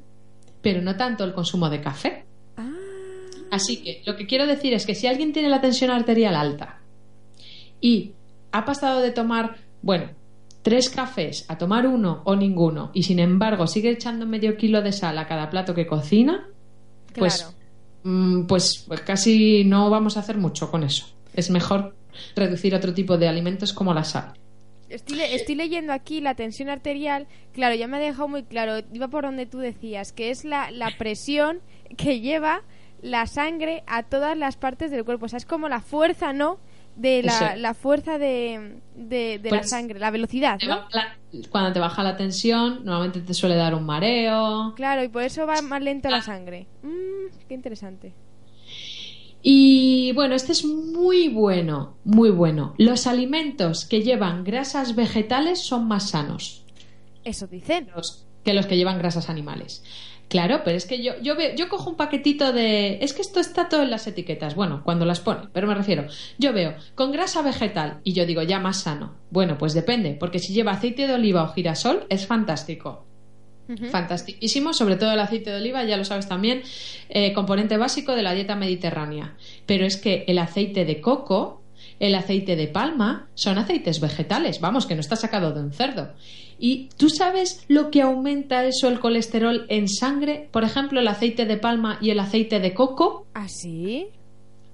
[0.63, 2.25] pero no tanto el consumo de café.
[2.57, 2.71] Ah,
[3.51, 6.81] Así que lo que quiero decir es que si alguien tiene la tensión arterial alta
[7.81, 8.13] y
[8.53, 10.11] ha pasado de tomar, bueno,
[10.63, 14.93] tres cafés a tomar uno o ninguno y sin embargo sigue echando medio kilo de
[14.93, 16.47] sal a cada plato que cocina,
[17.15, 17.55] pues, claro.
[18.05, 21.07] mm, pues, pues casi no vamos a hacer mucho con eso.
[21.35, 21.95] Es mejor
[22.37, 24.35] reducir otro tipo de alimentos como la sal.
[24.89, 27.29] Estoy, le- estoy leyendo aquí la tensión arterial.
[27.53, 28.85] Claro, ya me ha dejado muy claro.
[28.93, 31.61] Iba por donde tú decías, que es la, la presión
[31.97, 32.63] que lleva
[33.01, 35.27] la sangre a todas las partes del cuerpo.
[35.27, 36.59] O sea, es como la fuerza, ¿no?
[37.01, 40.59] De la, la fuerza de, de, de la Pues, sangre, la velocidad,
[41.51, 44.75] cuando te baja la tensión, normalmente te suele dar un mareo.
[44.77, 46.67] Claro, y por eso va más lento la sangre.
[46.83, 48.13] Mm, qué interesante.
[49.43, 52.75] Y bueno, este es muy bueno, muy bueno.
[52.77, 56.67] Los alimentos que llevan grasas vegetales son más sanos.
[57.25, 57.89] Eso dicen.
[57.97, 59.83] Los, que los que llevan grasas animales.
[60.31, 63.01] Claro, pero es que yo, yo, veo, yo cojo un paquetito de...
[63.03, 66.07] Es que esto está todo en las etiquetas, bueno, cuando las pone, pero me refiero,
[66.39, 69.17] yo veo con grasa vegetal y yo digo ya más sano.
[69.31, 73.05] Bueno, pues depende, porque si lleva aceite de oliva o girasol es fantástico.
[73.91, 76.63] Fantastiquísimo, sobre todo el aceite de oliva, ya lo sabes también,
[77.09, 79.37] eh, componente básico de la dieta mediterránea.
[79.67, 81.63] Pero es que el aceite de coco,
[82.01, 86.15] el aceite de palma, son aceites vegetales, vamos, que no está sacado de un cerdo.
[86.63, 90.51] ¿Y tú sabes lo que aumenta eso el colesterol en sangre?
[90.53, 93.27] Por ejemplo, el aceite de palma y el aceite de coco.
[93.33, 94.09] ¿Ah, sí?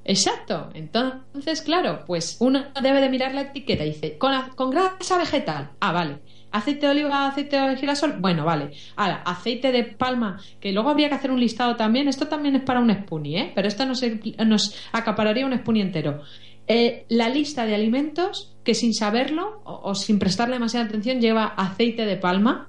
[0.04, 0.70] Exacto.
[0.74, 5.70] Entonces, claro, pues uno debe de mirar la etiqueta y dice, con grasa vegetal.
[5.80, 6.18] Ah, vale.
[6.50, 8.70] Aceite de oliva, aceite de girasol, bueno, vale.
[8.96, 12.08] Ahora, aceite de palma, que luego habría que hacer un listado también.
[12.08, 13.52] Esto también es para un spoonie, ¿eh?
[13.54, 14.02] Pero esto nos,
[14.44, 16.22] nos acapararía un spoonie entero.
[16.68, 21.44] Eh, la lista de alimentos que sin saberlo o, o sin prestarle demasiada atención lleva
[21.46, 22.68] aceite de palma,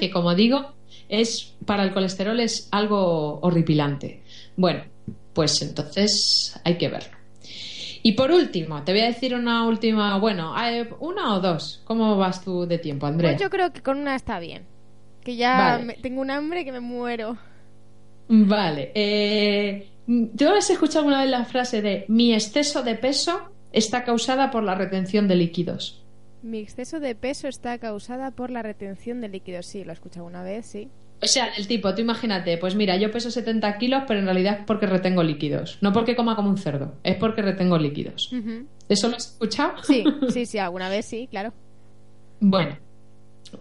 [0.00, 0.72] que como digo,
[1.08, 4.22] es para el colesterol es algo horripilante.
[4.56, 4.82] Bueno,
[5.32, 7.16] pues entonces hay que verlo.
[8.02, 11.80] Y por último, te voy a decir una última, bueno, eh, una o dos.
[11.84, 13.32] ¿Cómo vas tú de tiempo, Andrea?
[13.32, 14.64] Pues yo creo que con una está bien.
[15.22, 15.84] Que ya Vale.
[15.84, 17.36] me- tengo un hambre que me muero.
[18.28, 18.92] Vale.
[18.94, 23.42] Eh, ¿Tú has escuchado alguna vez la frase de mi exceso de peso
[23.72, 26.02] está causada por la retención de líquidos?
[26.42, 29.66] Mi exceso de peso está causada por la retención de líquidos.
[29.66, 30.88] Sí, lo he escuchado una vez, sí.
[31.22, 34.60] O sea, el tipo, tú imagínate, pues mira, yo peso 70 kilos, pero en realidad
[34.60, 35.76] es porque retengo líquidos.
[35.82, 38.32] No porque coma como un cerdo, es porque retengo líquidos.
[38.88, 39.82] ¿Eso lo has escuchado?
[39.82, 41.52] Sí, sí, sí, alguna vez sí, claro.
[42.40, 42.78] Bueno,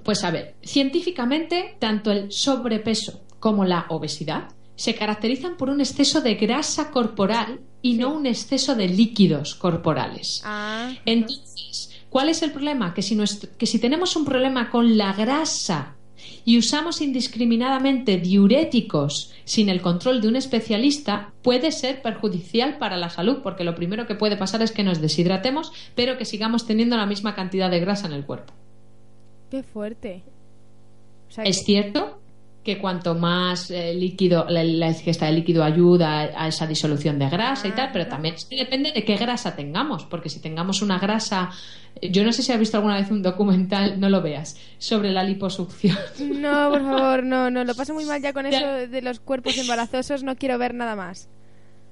[0.04, 6.22] pues a ver, científicamente, tanto el sobrepeso como la obesidad se caracterizan por un exceso
[6.22, 10.42] de grasa corporal y no un exceso de líquidos corporales.
[10.46, 12.94] Ah, Entonces, ¿cuál es el problema?
[12.94, 15.96] Que si, nuestro- que si tenemos un problema con la grasa
[16.46, 23.10] y usamos indiscriminadamente diuréticos sin el control de un especialista, puede ser perjudicial para la
[23.10, 26.98] salud, porque lo primero que puede pasar es que nos deshidratemos, pero que sigamos teniendo
[26.98, 28.54] la misma cantidad de grasa en el cuerpo.
[29.50, 30.24] qué fuerte.
[31.30, 32.17] O sea Es que- cierto
[32.68, 37.18] que cuanto más eh, líquido, la, la ingesta de líquido ayuda a, a esa disolución
[37.18, 41.00] de grasa y tal, pero también depende de qué grasa tengamos, porque si tengamos una
[41.00, 41.50] grasa,
[42.02, 45.12] eh, yo no sé si has visto alguna vez un documental, no lo veas, sobre
[45.14, 45.98] la liposucción.
[46.20, 49.58] No, por favor, no, no, lo paso muy mal ya con eso de los cuerpos
[49.58, 51.30] embarazosos, no quiero ver nada más.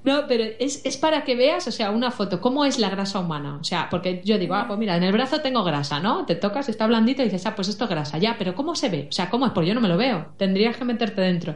[0.05, 3.19] No, pero es, es para que veas, o sea, una foto, cómo es la grasa
[3.19, 3.57] humana.
[3.59, 6.27] O sea, porque yo digo, ah, pues mira, en el brazo tengo grasa, ¿no?
[6.27, 8.89] Te tocas, está blandito y dices, ah, pues esto es grasa, ya, pero ¿cómo se
[8.89, 9.07] ve?
[9.09, 9.51] O sea, ¿cómo es?
[9.53, 10.27] Pues yo no me lo veo.
[10.37, 11.55] Tendrías que meterte dentro.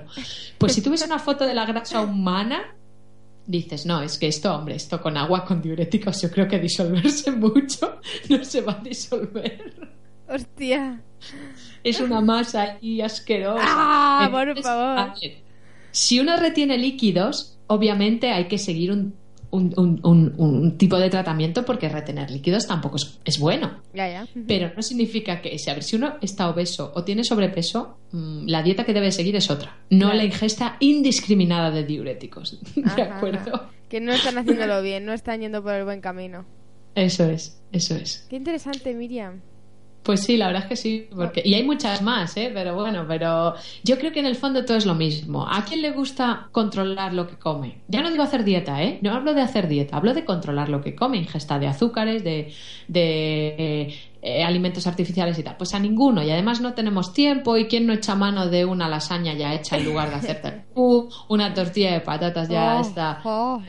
[0.58, 2.76] Pues si tú ves una foto de la grasa humana,
[3.46, 7.32] dices, no, es que esto, hombre, esto con agua, con diuréticos, yo creo que disolverse
[7.32, 9.90] mucho no se va a disolver.
[10.28, 11.04] Hostia.
[11.84, 13.62] Es una masa ahí asquerosa.
[13.64, 15.14] Ah, por favor.
[15.22, 15.38] ver,
[15.92, 19.14] si uno retiene líquidos, obviamente hay que seguir un,
[19.52, 23.80] un- un- tipo de tratamiento porque retener líquidos tampoco es, es bueno.
[23.96, 24.28] Ya, ya.
[24.48, 28.46] Pero no significa que, si, a ver, si uno está obeso o tiene sobrepeso, mm,
[28.48, 29.78] la dieta que debe seguir es otra.
[29.90, 30.18] No Claro.
[30.18, 32.60] la ingesta indiscriminada de diuréticos.
[32.76, 33.56] ¿De acuerdo?
[33.56, 33.70] ajá.
[33.90, 36.46] Que no están haciéndolo bien, no están yendo por el buen camino.
[36.94, 38.28] Eso es, eso es.
[38.30, 39.42] Qué interesante, Miriam.
[40.04, 42.50] Pues sí, la verdad es que sí, porque y hay muchas más, ¿eh?
[42.54, 45.46] Pero bueno, pero yo creo que en el fondo todo es lo mismo.
[45.48, 47.80] ¿A quién le gusta controlar lo que come?
[47.90, 48.98] Ya no digo hacer dieta, ¿eh?
[49.02, 52.54] No hablo de hacer dieta, hablo de controlar lo que come, ingesta de azúcares, de,
[52.88, 55.58] de eh, alimentos artificiales y tal.
[55.58, 56.24] Pues a ninguno.
[56.24, 57.58] Y además no tenemos tiempo.
[57.58, 61.10] ¿Y quién no echa mano de una lasaña ya hecha en lugar de hacerte tú?
[61.28, 63.22] Una tortilla de patatas ya Oh, está.
[63.24, 63.62] oh.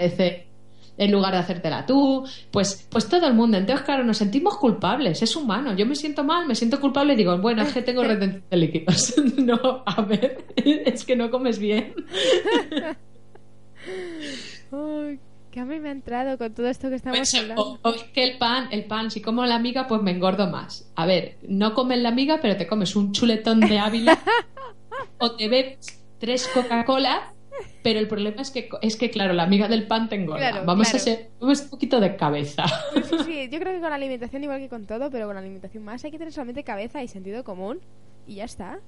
[1.01, 3.57] En lugar de hacértela tú, pues, pues todo el mundo.
[3.57, 5.75] Entonces, claro, nos sentimos culpables, es humano.
[5.75, 8.57] Yo me siento mal, me siento culpable y digo, bueno, es que tengo retención de
[8.57, 9.15] líquidos.
[9.39, 11.95] no, a ver, es que no comes bien.
[14.71, 15.19] Uy,
[15.51, 17.63] qué hambre me ha entrado con todo esto que estamos Pues, hablando.
[17.63, 20.49] o, o es que el pan, el pan, si como la miga, pues me engordo
[20.49, 20.91] más.
[20.97, 24.19] A ver, no comes la miga, pero te comes un chuletón de Ávila
[25.19, 25.79] o te bebes
[26.19, 27.33] tres Coca-Cola.
[27.83, 30.51] Pero el problema es que, es que, claro, la miga del pan te engorda.
[30.51, 30.97] Claro, Vamos claro.
[30.97, 32.65] a ser vamos un poquito de cabeza.
[32.95, 35.35] Sí, sí, sí, yo creo que con la alimentación, igual que con todo, pero con
[35.35, 37.81] la alimentación más, hay que tener solamente cabeza y sentido común.
[38.27, 38.81] Y ya está.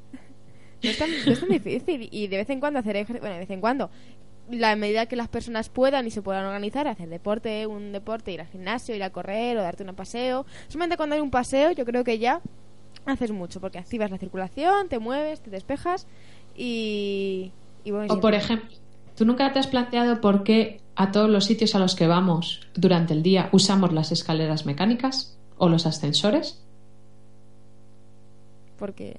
[0.82, 2.08] No es tan, no es tan difícil.
[2.10, 3.20] Y de vez en cuando hacer ejercicio.
[3.20, 3.90] Bueno, de vez en cuando.
[4.50, 8.40] La medida que las personas puedan y se puedan organizar, hacer deporte, un deporte, ir
[8.40, 10.44] al gimnasio, ir a correr o darte un paseo.
[10.66, 12.40] Solamente cuando hay un paseo, yo creo que ya
[13.06, 16.06] haces mucho, porque activas la circulación, te mueves, te despejas
[16.56, 17.52] y.
[17.84, 18.68] y bueno, O por ejemplo,
[19.16, 22.60] ¿tú nunca te has planteado por qué a todos los sitios a los que vamos
[22.74, 26.62] durante el día usamos las escaleras mecánicas o los ascensores?
[28.78, 29.16] Porque.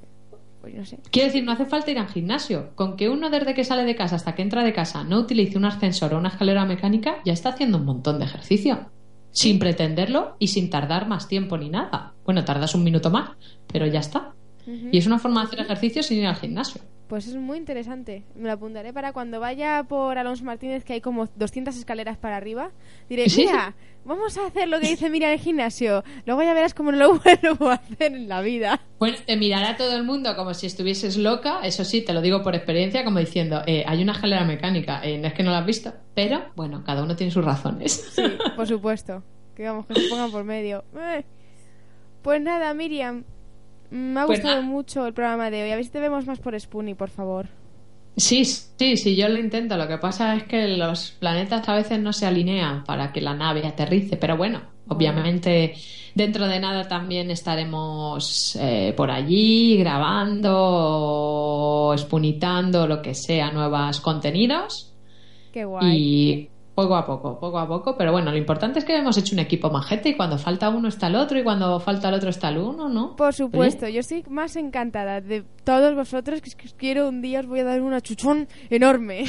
[0.61, 0.99] Pues no sé.
[1.11, 2.69] Quiero decir, no hace falta ir al gimnasio.
[2.75, 5.57] Con que uno desde que sale de casa hasta que entra de casa no utilice
[5.57, 8.89] un ascensor o una escalera mecánica, ya está haciendo un montón de ejercicio.
[9.31, 12.13] Sin pretenderlo y sin tardar más tiempo ni nada.
[12.23, 13.31] Bueno, tardas un minuto más,
[13.67, 14.33] pero ya está.
[14.65, 16.81] Y es una forma de hacer ejercicio sin ir al gimnasio.
[17.07, 18.23] Pues es muy interesante.
[18.35, 22.37] Me lo apuntaré para cuando vaya por Alonso Martínez, que hay como 200 escaleras para
[22.37, 22.71] arriba.
[23.09, 23.75] Diré, Sí, mira,
[24.05, 26.03] vamos a hacer lo que dice Mira en el gimnasio.
[26.25, 28.79] Luego ya verás cómo no lo vuelvo a hacer en la vida.
[28.99, 32.41] Bueno, te mirará todo el mundo como si estuvieses loca, eso sí, te lo digo
[32.41, 35.59] por experiencia, como diciendo, eh, hay una escalera mecánica, eh, no es que no la
[35.59, 38.11] has visto, pero bueno, cada uno tiene sus razones.
[38.13, 38.23] Sí,
[38.55, 39.23] por supuesto.
[39.55, 40.83] Que vamos, que se pongan por medio.
[40.97, 41.23] Eh.
[42.23, 43.23] Pues nada, Miriam.
[43.93, 45.71] Me ha Pues gustado mucho el programa de hoy.
[45.71, 47.49] A ver si te vemos más por Spoonie, por favor.
[48.15, 49.75] Sí, sí, sí, yo lo intento.
[49.77, 53.33] Lo que pasa es que los planetas a veces no se alinean para que la
[53.33, 55.73] nave aterrice, pero bueno, obviamente
[56.13, 60.61] dentro de nada también estaremos eh, por allí grabando,
[61.95, 64.95] espunitando, lo que sea, nuevos contenidos
[65.51, 65.97] Qué guay.
[65.97, 69.35] y poco a poco, poco a poco, pero bueno, lo importante es que hemos hecho
[69.35, 72.29] un equipo majete y cuando falta uno está el otro y cuando falta el otro
[72.29, 73.15] está el uno, ¿no?
[73.15, 77.59] Por supuesto, yo estoy más encantada de todos vosotros que quiero un día os voy
[77.59, 79.25] a dar una chuchón enorme.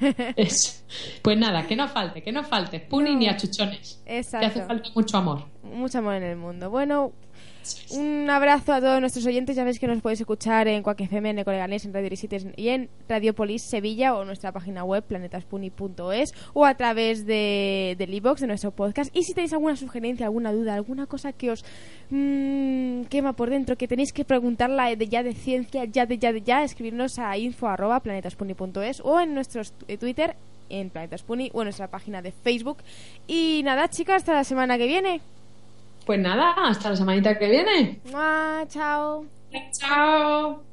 [0.36, 0.84] Es-
[1.22, 3.18] Pues nada, que no falte, que no falte, Puni No.
[3.18, 4.02] ni achuchones.
[4.06, 4.66] Que hace Exacto.
[4.66, 5.44] falta mucho amor.
[5.62, 6.70] Mucho amor en el mundo.
[6.70, 7.12] Bueno,
[7.90, 9.56] un abrazo a todos nuestros oyentes.
[9.56, 12.68] Ya veis que nos podéis escuchar en Quack FM, en Ecoleganés, en Radio Visites y
[12.68, 18.46] en Radiopolis Sevilla o nuestra página web planetaspuni.es o a través de, del iVoox de
[18.46, 19.14] nuestro podcast.
[19.16, 21.64] Y si tenéis alguna sugerencia, alguna duda, alguna cosa que os
[22.10, 26.32] mm, quema por dentro, que tenéis que preguntarla de ya de ciencia, ya de ya
[26.32, 29.62] de ya, escribirnos a info arroba planetaspuni.es o en nuestro
[29.98, 30.36] Twitter
[30.70, 32.78] en Planetaspuni o en nuestra página de Facebook.
[33.26, 35.20] Y nada, chicas, hasta la semana que viene.
[36.08, 38.00] Pues nada, hasta la semanita que viene.
[38.10, 38.64] ¡Mua!
[38.66, 39.26] ¡Chao!
[39.78, 40.67] Chao.